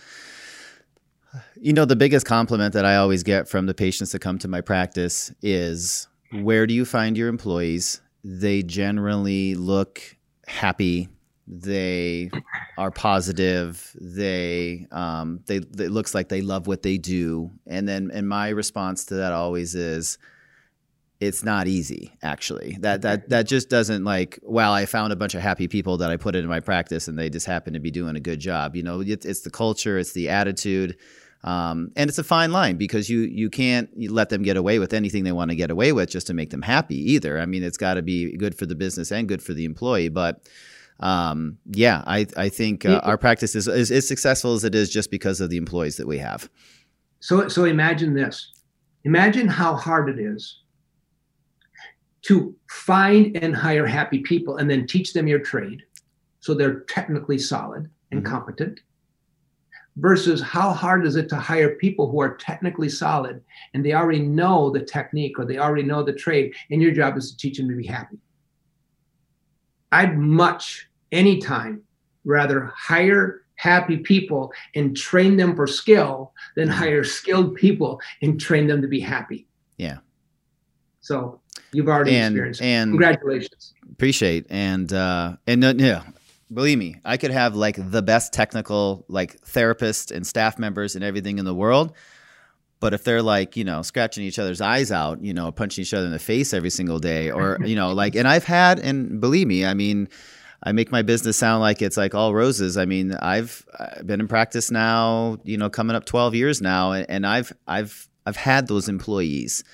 [1.61, 4.49] you know the biggest compliment that I always get from the patients that come to
[4.49, 8.01] my practice is where do you find your employees?
[8.25, 10.01] They generally look
[10.47, 11.09] happy
[11.51, 12.31] they
[12.77, 18.11] are positive they um they it looks like they love what they do and then
[18.13, 20.19] and my response to that always is
[21.21, 25.35] it's not easy actually that that that just doesn't like well i found a bunch
[25.35, 27.91] of happy people that i put into my practice and they just happen to be
[27.91, 30.99] doing a good job you know it, it's the culture it's the attitude
[31.45, 34.93] um, and it's a fine line because you you can't let them get away with
[34.93, 37.39] anything they want to get away with just to make them happy either.
[37.39, 40.09] I mean, it's got to be good for the business and good for the employee.
[40.09, 40.43] But
[41.01, 44.91] um, yeah, I, I think uh, our practice is, is as successful as it is
[44.91, 46.49] just because of the employees that we have.
[47.21, 48.53] So, so imagine this.
[49.05, 50.63] Imagine how hard it is
[52.23, 55.83] to find and hire happy people and then teach them your trade
[56.41, 58.33] so they're technically solid and mm-hmm.
[58.33, 58.81] competent
[59.97, 63.43] versus how hard is it to hire people who are technically solid
[63.75, 67.17] and they already know the technique or they already know the trade and your job
[67.17, 68.19] is to teach them to be happy
[69.93, 71.83] i'd much anytime
[72.25, 76.79] rather hire happy people and train them for skill than mm-hmm.
[76.79, 79.47] hire skilled people and train them to be happy.
[79.77, 79.99] Yeah.
[81.01, 81.41] So
[81.73, 82.63] You've already and experienced.
[82.63, 83.75] and Congratulations.
[83.93, 86.05] appreciate and uh and uh, yeah
[86.53, 91.05] believe me i could have like the best technical like therapist and staff members and
[91.05, 91.93] everything in the world
[92.81, 95.93] but if they're like you know scratching each other's eyes out you know punching each
[95.93, 99.21] other in the face every single day or you know like and i've had and
[99.21, 100.09] believe me i mean
[100.63, 102.77] i make my business sound like it's like all roses.
[102.77, 106.93] I mean i've, I've been in practice now you know coming up 12 years now
[106.93, 109.65] and, and i've i've i've had those employees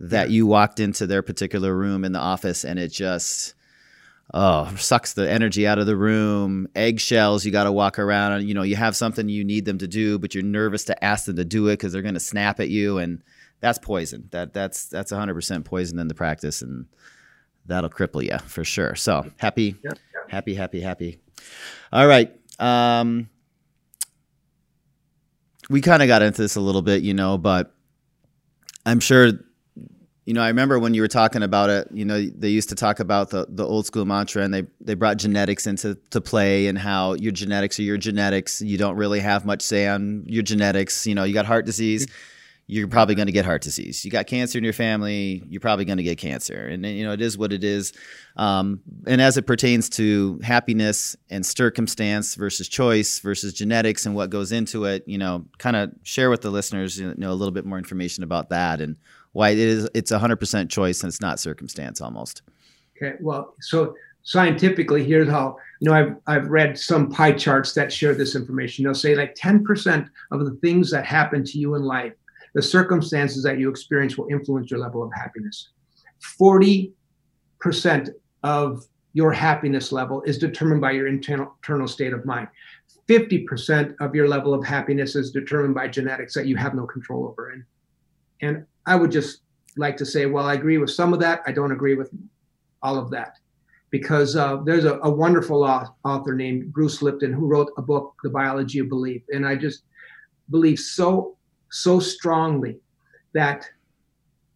[0.00, 3.54] that you walked into their particular room in the office and it just
[4.34, 6.68] oh sucks the energy out of the room.
[6.76, 9.78] Eggshells you got to walk around and you know you have something you need them
[9.78, 12.20] to do but you're nervous to ask them to do it because they're going to
[12.20, 13.22] snap at you and
[13.60, 14.28] that's poison.
[14.30, 16.86] That that's that's 100% poison in the practice and
[17.66, 18.94] that'll cripple you for sure.
[18.94, 19.92] So happy Yeah,
[20.28, 21.20] happy happy happy
[21.92, 23.28] all right um
[25.70, 27.74] we kind of got into this a little bit you know but
[28.86, 29.32] i'm sure
[30.28, 31.88] you know, I remember when you were talking about it.
[31.90, 34.92] You know, they used to talk about the, the old school mantra, and they they
[34.92, 38.60] brought genetics into to play, and how your genetics are your genetics.
[38.60, 41.06] You don't really have much say on your genetics.
[41.06, 42.06] You know, you got heart disease,
[42.68, 44.04] you're probably going to get heart disease.
[44.04, 47.12] You got cancer in your family, you're probably going to get cancer, and you know
[47.12, 47.92] it is what it is.
[48.36, 54.30] Um, and as it pertains to happiness and circumstance versus choice versus genetics and what
[54.30, 57.52] goes into it, you know, kind of share with the listeners, you know, a little
[57.52, 58.94] bit more information about that and
[59.32, 62.42] why it is it's 100% choice and it's not circumstance almost
[63.00, 63.16] Okay.
[63.20, 68.14] Well, so scientifically, here's how you know I've I've read some pie charts that share
[68.14, 68.84] this information.
[68.84, 72.14] They'll say like 10% of the things that happen to you in life,
[72.58, 75.68] the circumstances that you experience will influence your level of happiness.
[76.40, 76.92] 40%
[78.42, 82.48] of your happiness level is determined by your internal, internal state of mind.
[83.08, 87.28] 50% of your level of happiness is determined by genetics that you have no control
[87.28, 87.50] over.
[87.50, 87.62] And,
[88.42, 89.42] and I would just
[89.76, 91.42] like to say, well, I agree with some of that.
[91.46, 92.10] I don't agree with
[92.82, 93.34] all of that.
[93.90, 98.30] Because uh, there's a, a wonderful author named Bruce Lipton who wrote a book, The
[98.30, 99.22] Biology of Belief.
[99.32, 99.84] And I just
[100.50, 101.37] believe so,
[101.70, 102.78] so strongly
[103.34, 103.68] that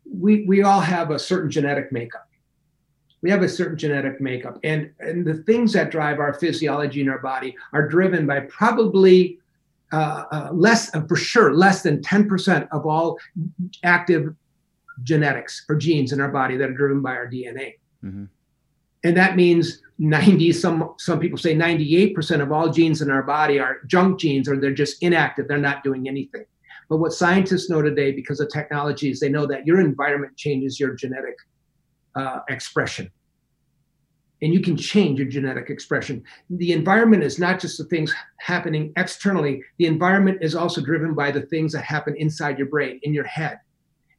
[0.05, 2.29] we, we all have a certain genetic makeup.
[3.23, 4.59] We have a certain genetic makeup.
[4.65, 9.39] And, and the things that drive our physiology in our body are driven by probably
[9.93, 13.19] uh, uh, less, uh, for sure, less than 10% of all
[13.85, 14.35] active
[15.03, 17.75] genetics or genes in our body that are driven by our DNA.
[18.03, 18.25] Mm-hmm.
[19.05, 23.59] And that means 90, some, some people say 98% of all genes in our body
[23.59, 25.47] are junk genes or they're just inactive.
[25.47, 26.45] They're not doing anything.
[26.93, 30.79] But what scientists know today, because of technology, is they know that your environment changes
[30.79, 31.37] your genetic
[32.15, 33.11] uh, expression
[34.43, 36.23] and you can change your genetic expression.
[36.51, 41.31] The environment is not just the things happening externally, the environment is also driven by
[41.31, 43.59] the things that happen inside your brain, in your head.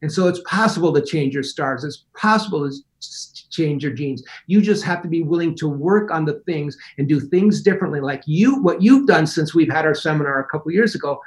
[0.01, 2.75] And so it's possible to change your stars, it's possible to
[3.51, 4.23] change your genes.
[4.47, 8.01] You just have to be willing to work on the things and do things differently,
[8.01, 11.21] like you, what you've done since we've had our seminar a couple years ago.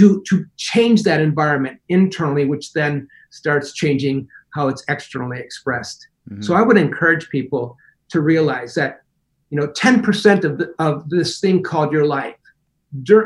[0.00, 6.08] To, to change that environment internally, which then starts changing how it's externally expressed.
[6.30, 6.42] Mm-hmm.
[6.42, 7.76] So I would encourage people
[8.08, 9.02] to realize that
[9.50, 12.36] you know 10% of, the, of this thing called your life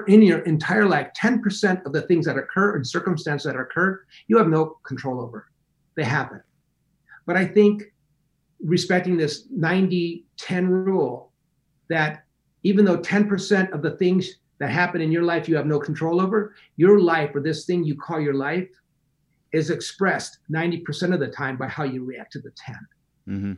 [0.08, 4.36] in your entire life 10% of the things that occur and circumstances that occur you
[4.36, 5.46] have no control over
[5.96, 6.42] they happen
[7.24, 7.82] but i think
[8.60, 11.32] respecting this 90 10 rule
[11.88, 12.24] that
[12.62, 16.22] even though 10% of the things that happen in your life you have no control
[16.22, 18.68] over your life or this thing you call your life
[19.52, 22.76] is expressed 90% of the time by how you react to the 10
[23.28, 23.52] mm-hmm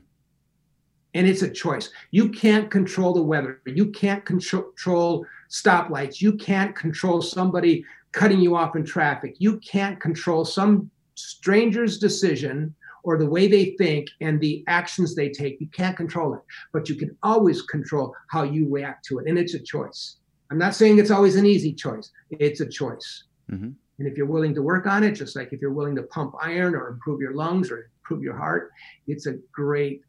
[1.16, 1.88] and it's a choice.
[2.10, 3.62] You can't control the weather.
[3.64, 6.20] You can't control stoplights.
[6.20, 9.36] You can't control somebody cutting you off in traffic.
[9.38, 15.30] You can't control some stranger's decision or the way they think and the actions they
[15.30, 15.58] take.
[15.58, 19.26] You can't control it, but you can always control how you react to it.
[19.26, 20.16] And it's a choice.
[20.50, 23.24] I'm not saying it's always an easy choice, it's a choice.
[23.50, 23.70] Mm-hmm.
[23.98, 26.34] And if you're willing to work on it, just like if you're willing to pump
[26.40, 28.70] iron or improve your lungs or improve your heart,
[29.06, 30.02] it's a great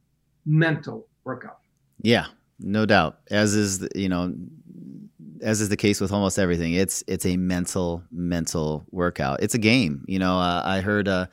[0.45, 1.59] mental workout.
[2.01, 2.25] Yeah,
[2.59, 3.19] no doubt.
[3.31, 4.35] As is, the, you know,
[5.41, 9.41] as is the case with almost everything, it's it's a mental mental workout.
[9.41, 10.03] It's a game.
[10.07, 11.29] You know, uh, I heard a,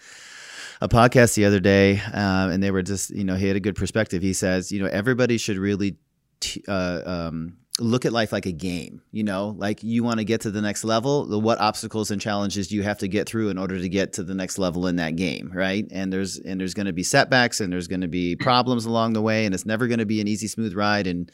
[0.81, 3.61] a podcast the other day, uh, and they were just, you know, he had a
[3.61, 4.23] good perspective.
[4.23, 5.97] He says, you know, everybody should really
[6.41, 9.55] t- uh, um, look at life like a game you know?
[9.57, 12.83] Like you want to get to the next level what obstacles and challenges do you
[12.83, 15.51] have to get through in order to get to the next level in that game
[15.53, 15.87] right?
[15.91, 19.15] And there's and there's going to be setbacks and there's going to be problems along
[19.15, 21.31] the way and it's never going to be an easy smooth ride and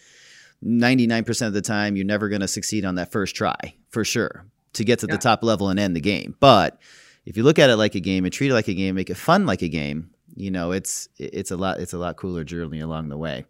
[0.64, 4.44] 99% of the time you're never going to succeed on that first try for sure
[4.74, 5.14] to get to yeah.
[5.14, 6.36] the top level and end the game.
[6.38, 6.78] But
[7.24, 9.10] if you look at it like a game and treat it like a game make
[9.10, 10.10] it fun like a game
[10.40, 13.44] you know it's it's a lot it's a lot cooler journey along the way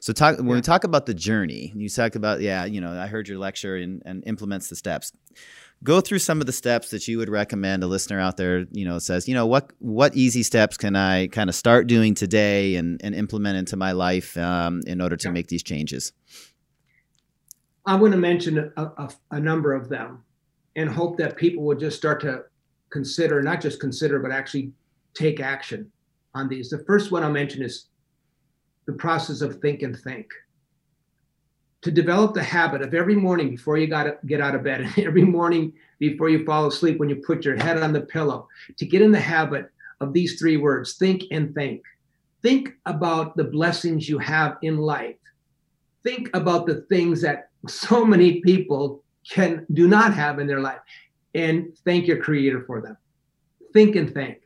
[0.00, 0.54] so talk when yeah.
[0.54, 3.76] we talk about the journey you talk about yeah you know i heard your lecture
[3.76, 5.12] and, and implements the steps
[5.82, 8.84] go through some of the steps that you would recommend a listener out there you
[8.84, 12.76] know says you know what what easy steps can i kind of start doing today
[12.76, 15.32] and, and implement into my life um, in order to yeah.
[15.32, 16.12] make these changes
[17.86, 20.22] i'm going to mention a, a, a number of them
[20.76, 22.42] and hope that people will just start to
[22.90, 24.72] consider not just consider but actually
[25.14, 25.90] take action
[26.34, 26.70] on these.
[26.70, 27.86] The first one I'll mention is
[28.86, 30.30] the process of think and think.
[31.82, 34.80] To develop the habit of every morning before you got to get out of bed,
[34.80, 38.48] and every morning before you fall asleep, when you put your head on the pillow,
[38.76, 39.70] to get in the habit
[40.00, 41.82] of these three words think and think.
[42.42, 45.16] Think about the blessings you have in life.
[46.02, 50.80] Think about the things that so many people can do not have in their life
[51.34, 52.96] and thank your creator for them.
[53.72, 54.43] Think and think.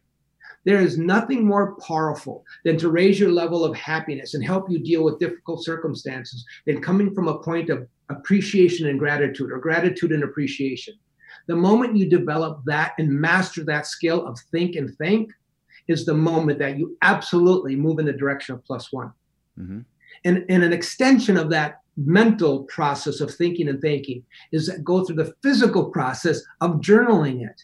[0.69, 4.79] There is nothing more powerful than to raise your level of happiness and help you
[4.79, 10.13] deal with difficult circumstances than coming from a point of appreciation and gratitude or gratitude
[10.13, 10.93] and appreciation.
[11.47, 15.31] The moment you develop that and master that skill of think and think
[15.89, 19.11] is the moment that you absolutely move in the direction of plus one.
[19.59, 19.81] Mm-hmm.
[20.27, 25.03] And, and an extension of that mental process of thinking and thinking is that go
[25.03, 27.59] through the physical process of journaling it,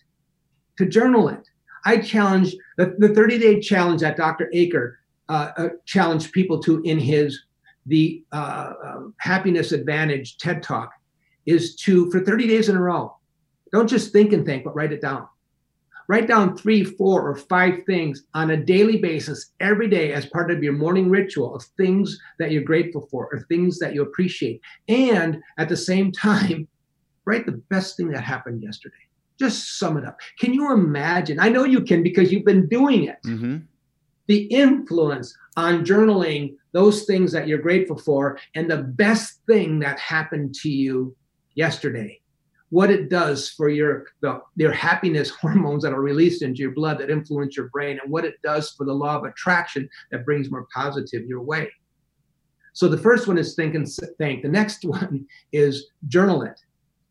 [0.79, 1.51] to journal it.
[1.85, 4.51] I challenge the, the 30 day challenge that Dr.
[4.53, 7.45] Achor uh, uh, challenged people to in his
[7.87, 10.93] the uh, uh, happiness advantage TED talk
[11.47, 13.17] is to for 30 days in a row.
[13.73, 15.29] Don't just think and think, but write it down.
[16.07, 20.51] Write down three, four, or five things on a daily basis every day as part
[20.51, 24.61] of your morning ritual of things that you're grateful for or things that you appreciate.
[24.89, 26.69] And at the same time,
[27.25, 28.97] write the best thing that happened yesterday.
[29.39, 30.19] Just sum it up.
[30.39, 31.41] Can you imagine?
[31.41, 33.19] I know you can because you've been doing it.
[33.27, 33.59] Mm-hmm.
[34.27, 39.99] The influence on journaling those things that you're grateful for and the best thing that
[39.99, 41.17] happened to you
[41.55, 42.21] yesterday.
[42.71, 46.99] What it does for your the, your happiness hormones that are released into your blood
[46.99, 50.51] that influence your brain, and what it does for the law of attraction that brings
[50.51, 51.71] more positive your way.
[52.73, 54.43] So the first one is think and think.
[54.43, 56.61] The next one is journal it.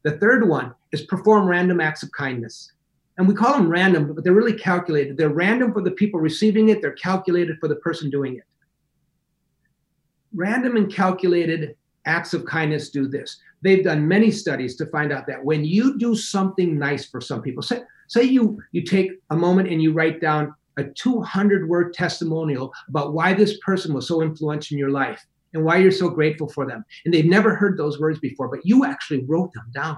[0.03, 2.71] The third one is perform random acts of kindness.
[3.17, 5.17] And we call them random, but they're really calculated.
[5.17, 8.43] They're random for the people receiving it, they're calculated for the person doing it.
[10.33, 11.75] Random and calculated
[12.05, 13.39] acts of kindness do this.
[13.61, 17.41] They've done many studies to find out that when you do something nice for some
[17.41, 21.93] people, say, say you, you take a moment and you write down a 200 word
[21.93, 25.23] testimonial about why this person was so influential in your life
[25.53, 26.83] and why you're so grateful for them.
[27.05, 29.97] And they've never heard those words before, but you actually wrote them down.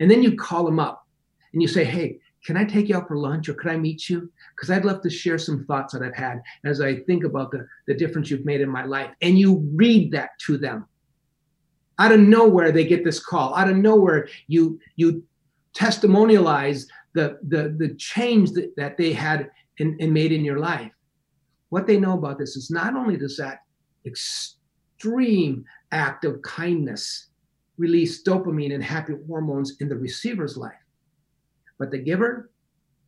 [0.00, 1.06] And then you call them up
[1.52, 4.08] and you say, Hey, can I take you out for lunch or could I meet
[4.08, 4.30] you?
[4.54, 7.66] Because I'd love to share some thoughts that I've had as I think about the,
[7.86, 9.10] the difference you've made in my life.
[9.22, 10.86] And you read that to them.
[11.98, 13.54] Out of nowhere, they get this call.
[13.56, 15.24] Out of nowhere, you you
[15.74, 19.50] testimonialize the the, the change that, that they had
[19.80, 20.92] and, made in your life.
[21.70, 23.60] What they know about this is not only does that
[24.98, 27.28] extreme act of kindness
[27.76, 30.72] release dopamine and happy hormones in the receiver's life.
[31.78, 32.50] But the giver,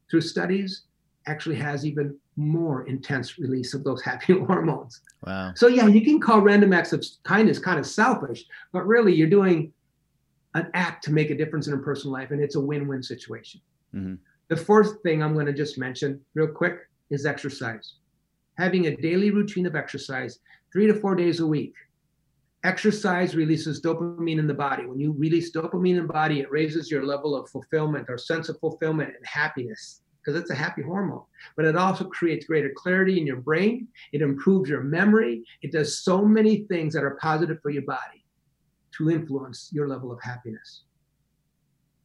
[0.08, 0.84] through studies,
[1.26, 5.00] actually has even more intense release of those happy hormones.
[5.26, 5.52] Wow.
[5.56, 9.28] So, yeah, you can call random acts of kindness kind of selfish, but really you're
[9.28, 9.72] doing
[10.54, 13.02] an act to make a difference in a person's life, and it's a win win
[13.02, 13.60] situation.
[13.94, 14.14] Mm-hmm.
[14.48, 16.78] The fourth thing I'm going to just mention real quick
[17.10, 17.94] is exercise.
[18.58, 20.38] Having a daily routine of exercise
[20.72, 21.74] three to four days a week.
[22.62, 24.84] Exercise releases dopamine in the body.
[24.84, 28.48] When you release dopamine in the body, it raises your level of fulfillment or sense
[28.48, 31.24] of fulfillment and happiness because it's a happy hormone.
[31.56, 33.88] But it also creates greater clarity in your brain.
[34.12, 35.42] It improves your memory.
[35.62, 38.24] It does so many things that are positive for your body
[38.98, 40.82] to influence your level of happiness.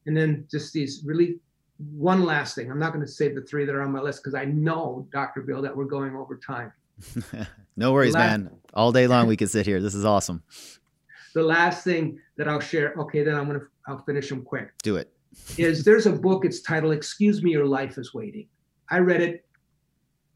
[0.06, 1.40] And then just these really
[1.78, 2.72] one last thing.
[2.72, 5.08] I'm not going to say the three that are on my list because I know,
[5.12, 5.42] Dr.
[5.42, 6.72] Bill, that we're going over time.
[7.76, 8.52] no worries, last, man.
[8.74, 9.82] All day long we could sit here.
[9.82, 10.44] This is awesome.
[11.34, 14.72] The last thing that I'll share, okay, then I'm gonna I'll finish them quick.
[14.84, 15.12] Do it.
[15.58, 18.48] is there's a book, it's titled Excuse Me, Your Life is Waiting.
[18.90, 19.46] I read it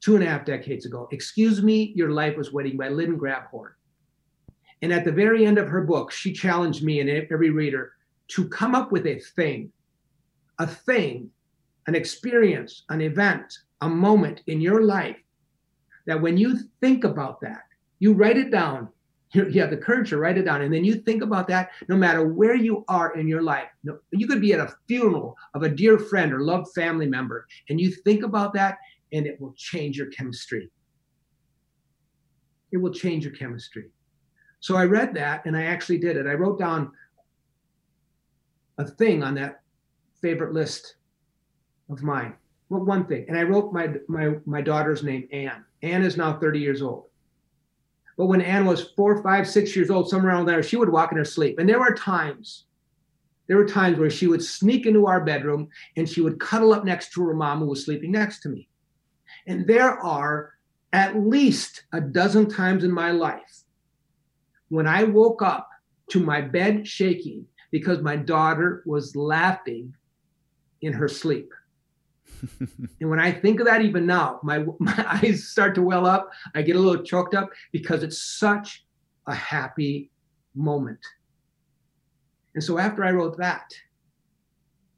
[0.02, 1.08] two and a half decades ago.
[1.12, 3.72] Excuse Me, Your Life is Waiting by Lynn Grabhorn.
[4.82, 7.94] And at the very end of her book, she challenged me and every reader
[8.30, 9.72] to come up with a thing,
[10.60, 11.30] a thing,
[11.88, 15.18] an experience, an event, a moment in your life
[16.06, 17.64] that when you think about that,
[18.00, 18.90] you write it down.
[19.32, 21.70] You have the courage to write it down, and then you think about that.
[21.88, 23.68] No matter where you are in your life,
[24.12, 27.80] you could be at a funeral of a dear friend or loved family member, and
[27.80, 28.80] you think about that,
[29.14, 30.72] and it will change your chemistry
[32.72, 33.90] it will change your chemistry.
[34.60, 36.28] So I read that and I actually did it.
[36.28, 36.92] I wrote down
[38.78, 39.62] a thing on that
[40.22, 40.96] favorite list
[41.90, 42.36] of mine.
[42.70, 45.66] Well, one thing, and I wrote my my my daughter's name, Anne.
[45.82, 47.06] Anne is now 30 years old.
[48.18, 51.12] But when Anne was four, five, six years old, somewhere around there, she would walk
[51.12, 51.58] in her sleep.
[51.58, 52.66] And there were times,
[53.48, 56.84] there were times where she would sneak into our bedroom and she would cuddle up
[56.84, 58.68] next to her mom who was sleeping next to me.
[59.48, 60.54] And there are
[60.92, 63.64] at least a dozen times in my life
[64.70, 65.70] when I woke up
[66.10, 69.94] to my bed shaking because my daughter was laughing
[70.82, 71.54] in her sleep.
[73.00, 76.30] And when I think of that even now, my, my eyes start to well up.
[76.56, 78.86] I get a little choked up because it's such
[79.28, 80.12] a happy
[80.56, 81.00] moment.
[82.56, 83.72] And so after I wrote that,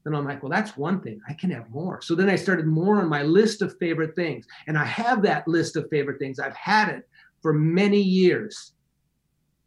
[0.03, 1.21] then I'm like, well, that's one thing.
[1.29, 2.01] I can have more.
[2.01, 4.47] So then I started more on my list of favorite things.
[4.67, 6.39] And I have that list of favorite things.
[6.39, 7.07] I've had it
[7.41, 8.73] for many years.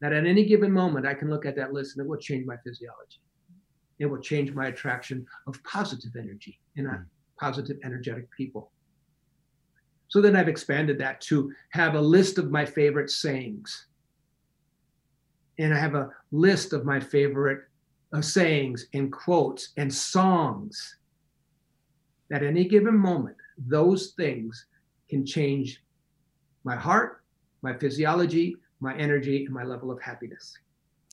[0.01, 2.47] That at any given moment, I can look at that list and it will change
[2.47, 3.21] my physiology.
[4.01, 7.05] It will change my attraction of positive energy and mm.
[7.39, 8.71] Positive, energetic people.
[10.09, 13.87] So then I've expanded that to have a list of my favorite sayings.
[15.59, 17.63] And I have a list of my favorite
[18.13, 20.99] uh, sayings and quotes and songs.
[22.33, 24.67] At any given moment, those things
[25.09, 25.83] can change
[26.65, 27.23] my heart,
[27.63, 30.57] my physiology, my energy, and my level of happiness.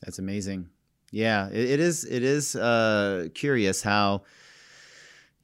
[0.03, 0.69] That's amazing.
[1.11, 2.05] Yeah, it, it is.
[2.05, 4.23] It is uh, curious how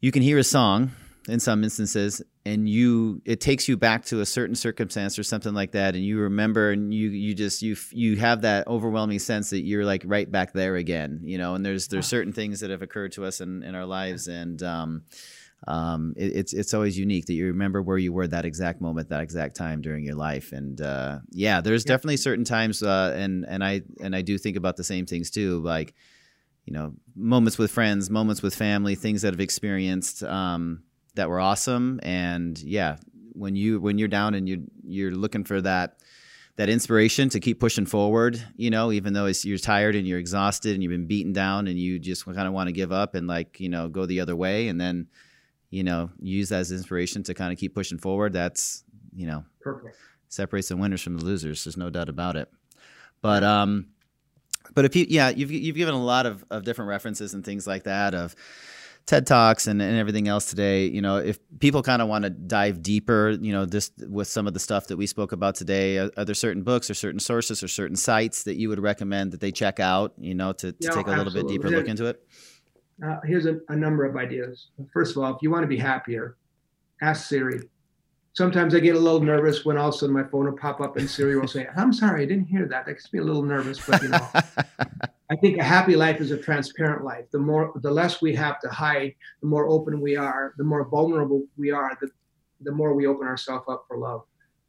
[0.01, 0.91] you can hear a song
[1.27, 5.53] in some instances and you it takes you back to a certain circumstance or something
[5.53, 9.49] like that and you remember and you you just you you have that overwhelming sense
[9.49, 12.69] that you're like right back there again you know and there's there's certain things that
[12.69, 15.03] have occurred to us in in our lives and um
[15.65, 19.09] um, it, it's it's always unique that you remember where you were that exact moment,
[19.09, 21.93] that exact time during your life, and uh, yeah, there's yeah.
[21.93, 25.31] definitely certain times, uh, and and I and I do think about the same things
[25.31, 25.95] too, like
[26.67, 30.83] you know moments with friends, moments with family, things that I've experienced um,
[31.15, 32.97] that were awesome, and yeah,
[33.33, 35.97] when you when you're down and you you're looking for that
[36.57, 40.73] that inspiration to keep pushing forward, you know, even though you're tired and you're exhausted
[40.73, 43.27] and you've been beaten down and you just kind of want to give up and
[43.27, 44.67] like, you know, go the other way.
[44.67, 45.07] And then
[45.69, 48.33] you know, use that as inspiration to kind of keep pushing forward.
[48.33, 49.97] That's, you know, Perfect.
[50.29, 51.63] separates the winners from the losers.
[51.63, 52.49] There's no doubt about it.
[53.21, 53.87] But, um,
[54.77, 57.65] but if you, yeah, you've, you've given a lot of, of different references and things
[57.65, 58.35] like that of
[59.07, 60.85] TED Talks and, and everything else today.
[60.85, 64.45] You know, if people kind of want to dive deeper, you know, just with some
[64.45, 67.19] of the stuff that we spoke about today, are, are, there certain books or certain
[67.19, 70.73] sources or certain sites that you would recommend that they check out, you know, to,
[70.73, 72.21] to take a little bit deeper look into it?
[73.03, 74.67] uh, here's a, a, number of ideas.
[74.93, 76.37] First of all, if you want to be happier,
[77.01, 77.61] ask Siri.
[78.37, 80.79] Sometimes I get a little nervous when all of a sudden my phone will pop
[80.79, 82.85] up and Siri will say, I'm sorry, I didn't hear that.
[82.85, 84.29] That gets me a little nervous, but you know,
[85.31, 87.25] I think a happy life is a transparent life.
[87.31, 90.87] The more, the less we have to hide, the more open we are, the more
[90.87, 92.11] vulnerable we are, the,
[92.61, 94.21] the more we open ourselves up for love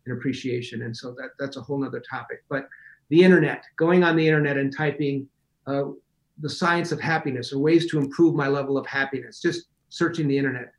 [0.06, 0.80] and appreciation.
[0.80, 2.44] And so that, that's a whole nother topic.
[2.48, 2.70] But
[3.10, 5.28] the internet, going on the internet and typing,
[5.66, 5.90] uh,
[6.38, 10.38] the science of happiness or ways to improve my level of happiness, just searching the
[10.38, 10.72] internet.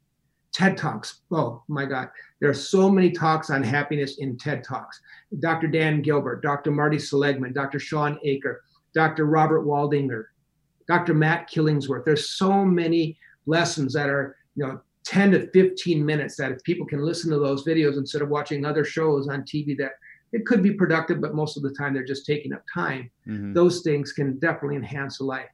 [0.53, 1.21] TED Talks.
[1.31, 2.09] Oh my God.
[2.39, 5.01] There are so many talks on happiness in TED Talks.
[5.39, 5.67] Dr.
[5.67, 6.71] Dan Gilbert, Dr.
[6.71, 7.79] Marty Seligman, Dr.
[7.79, 8.61] Shawn Achor,
[8.93, 9.25] Dr.
[9.25, 10.25] Robert Waldinger,
[10.87, 11.13] Dr.
[11.13, 12.05] Matt Killingsworth.
[12.05, 16.85] There's so many lessons that are, you know, 10 to 15 minutes that if people
[16.85, 19.93] can listen to those videos instead of watching other shows on TV that
[20.31, 23.09] it could be productive, but most of the time they're just taking up time.
[23.27, 23.53] Mm-hmm.
[23.53, 25.49] Those things can definitely enhance a life.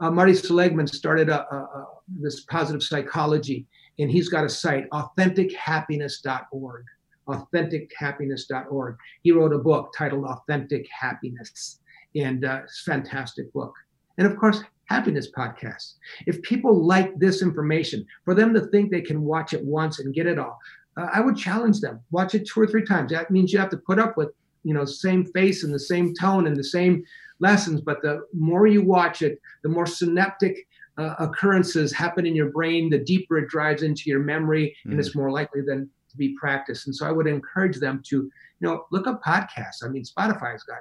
[0.00, 3.66] Uh, Marty Seligman started a, a, a, this positive psychology,
[4.00, 6.84] and he's got a site, authentichappiness.org.
[7.28, 8.96] Authentichappiness.org.
[9.22, 11.80] He wrote a book titled Authentic Happiness,
[12.16, 13.74] and uh, it's a fantastic book.
[14.18, 15.94] And of course, happiness podcasts.
[16.26, 20.14] If people like this information, for them to think they can watch it once and
[20.14, 20.58] get it all,
[20.96, 22.00] uh, I would challenge them.
[22.10, 23.12] Watch it two or three times.
[23.12, 24.30] That means you have to put up with,
[24.64, 27.04] you know, same face and the same tone and the same
[27.38, 27.80] lessons.
[27.80, 30.66] But the more you watch it, the more synaptic
[31.00, 34.90] uh, occurrences happen in your brain, the deeper it drives into your memory, mm.
[34.90, 36.86] and it's more likely than to be practiced.
[36.86, 38.30] And so I would encourage them to, you
[38.60, 39.82] know, look up podcasts.
[39.84, 40.80] I mean, Spotify's got,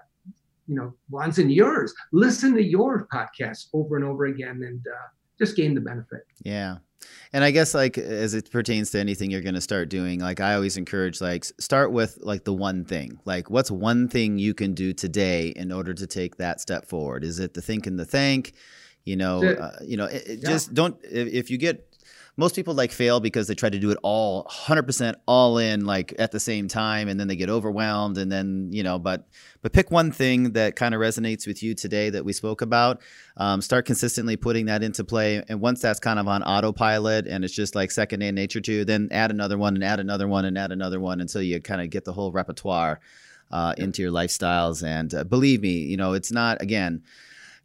[0.68, 1.94] you know, ones in yours.
[2.12, 5.08] Listen to your podcasts over and over again, and uh,
[5.38, 6.26] just gain the benefit.
[6.44, 6.78] Yeah.
[7.32, 10.42] And I guess like as it pertains to anything you're going to start doing, like
[10.42, 13.20] I always encourage like start with like the one thing.
[13.24, 17.24] Like what's one thing you can do today in order to take that step forward?
[17.24, 18.54] Is it the think and the thank?
[19.10, 20.49] You know, uh, you know, it, it yeah.
[20.49, 21.89] just don't if, if you get
[22.39, 26.14] most people like fail because they try to do it all 100% all in like
[26.18, 29.28] at the same time and then they get overwhelmed and then you know but
[29.62, 33.01] but pick one thing that kind of resonates with you today that we spoke about.
[33.36, 37.43] Um, start consistently putting that into play and once that's kind of on autopilot and
[37.43, 40.45] it's just like second nature to you then add another one and add another one
[40.45, 43.01] and add another one until you kind of get the whole repertoire
[43.51, 44.82] uh, into your lifestyles.
[44.82, 47.03] And uh, believe me you know it's not again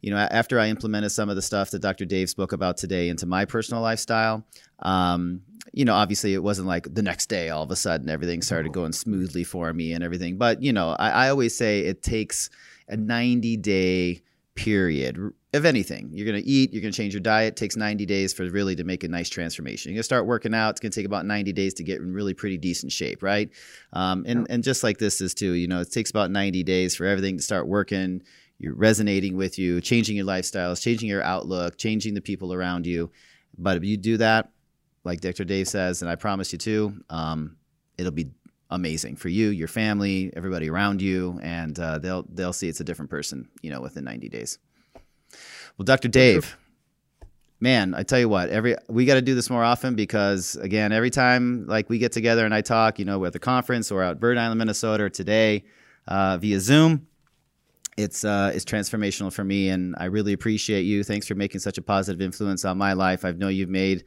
[0.01, 2.05] you know, after I implemented some of the stuff that Dr.
[2.05, 4.45] Dave spoke about today into my personal lifestyle,
[4.79, 5.41] um,
[5.73, 8.71] you know, obviously it wasn't like the next day all of a sudden everything started
[8.71, 10.37] going smoothly for me and everything.
[10.37, 12.49] But, you know, I, I always say it takes
[12.87, 14.21] a 90 day
[14.55, 15.17] period
[15.53, 16.09] of anything.
[16.13, 17.53] You're going to eat, you're going to change your diet.
[17.53, 19.91] It takes 90 days for really to make a nice transformation.
[19.91, 20.71] You're going to start working out.
[20.71, 23.49] It's going to take about 90 days to get in really pretty decent shape, right?
[23.93, 26.95] Um, and, and just like this is too, you know, it takes about 90 days
[26.95, 28.23] for everything to start working
[28.59, 33.11] you're resonating with you, changing your lifestyles, changing your outlook, changing the people around you.
[33.57, 34.49] But if you do that,
[35.03, 35.43] like Dr.
[35.43, 37.57] Dave says, and I promise you too, um,
[37.97, 38.31] it'll be
[38.69, 42.83] amazing for you, your family, everybody around you, and uh, they'll they'll see it's a
[42.83, 44.57] different person, you know, within 90 days.
[45.77, 46.07] Well, Dr.
[46.07, 46.57] Dave,
[47.59, 50.91] man, I tell you what, every we got to do this more often because again,
[50.91, 54.01] every time like we get together and I talk, you know, at the conference or
[54.01, 55.65] at Bird Island, Minnesota, today
[56.07, 57.07] uh, via Zoom
[57.97, 61.03] it's uh, it's transformational for me, and I really appreciate you.
[61.03, 63.23] Thanks for making such a positive influence on my life.
[63.23, 64.03] I know you've made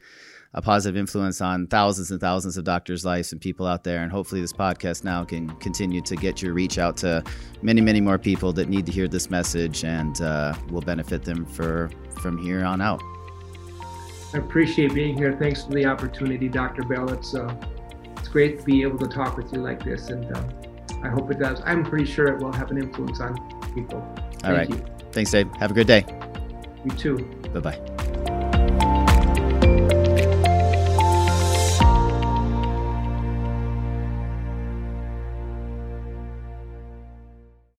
[0.53, 4.01] a positive influence on thousands and thousands of doctors' lives and people out there.
[4.01, 7.23] And hopefully, this podcast now can continue to get your reach out to
[7.61, 11.45] many, many more people that need to hear this message, and uh, will benefit them
[11.45, 11.89] for
[12.21, 13.01] from here on out.
[14.33, 15.35] I appreciate being here.
[15.35, 16.83] Thanks for the opportunity, Dr.
[16.83, 17.11] Bell.
[17.11, 17.55] It's uh,
[18.17, 20.43] it's great to be able to talk with you like this, and uh,
[21.01, 21.61] I hope it does.
[21.65, 24.01] I'm pretty sure it will have an influence on people.
[24.43, 24.69] All right.
[24.69, 24.85] You.
[25.11, 25.49] Thanks, Dave.
[25.59, 26.05] Have a good day.
[26.85, 27.17] You too.
[27.53, 28.35] Bye bye.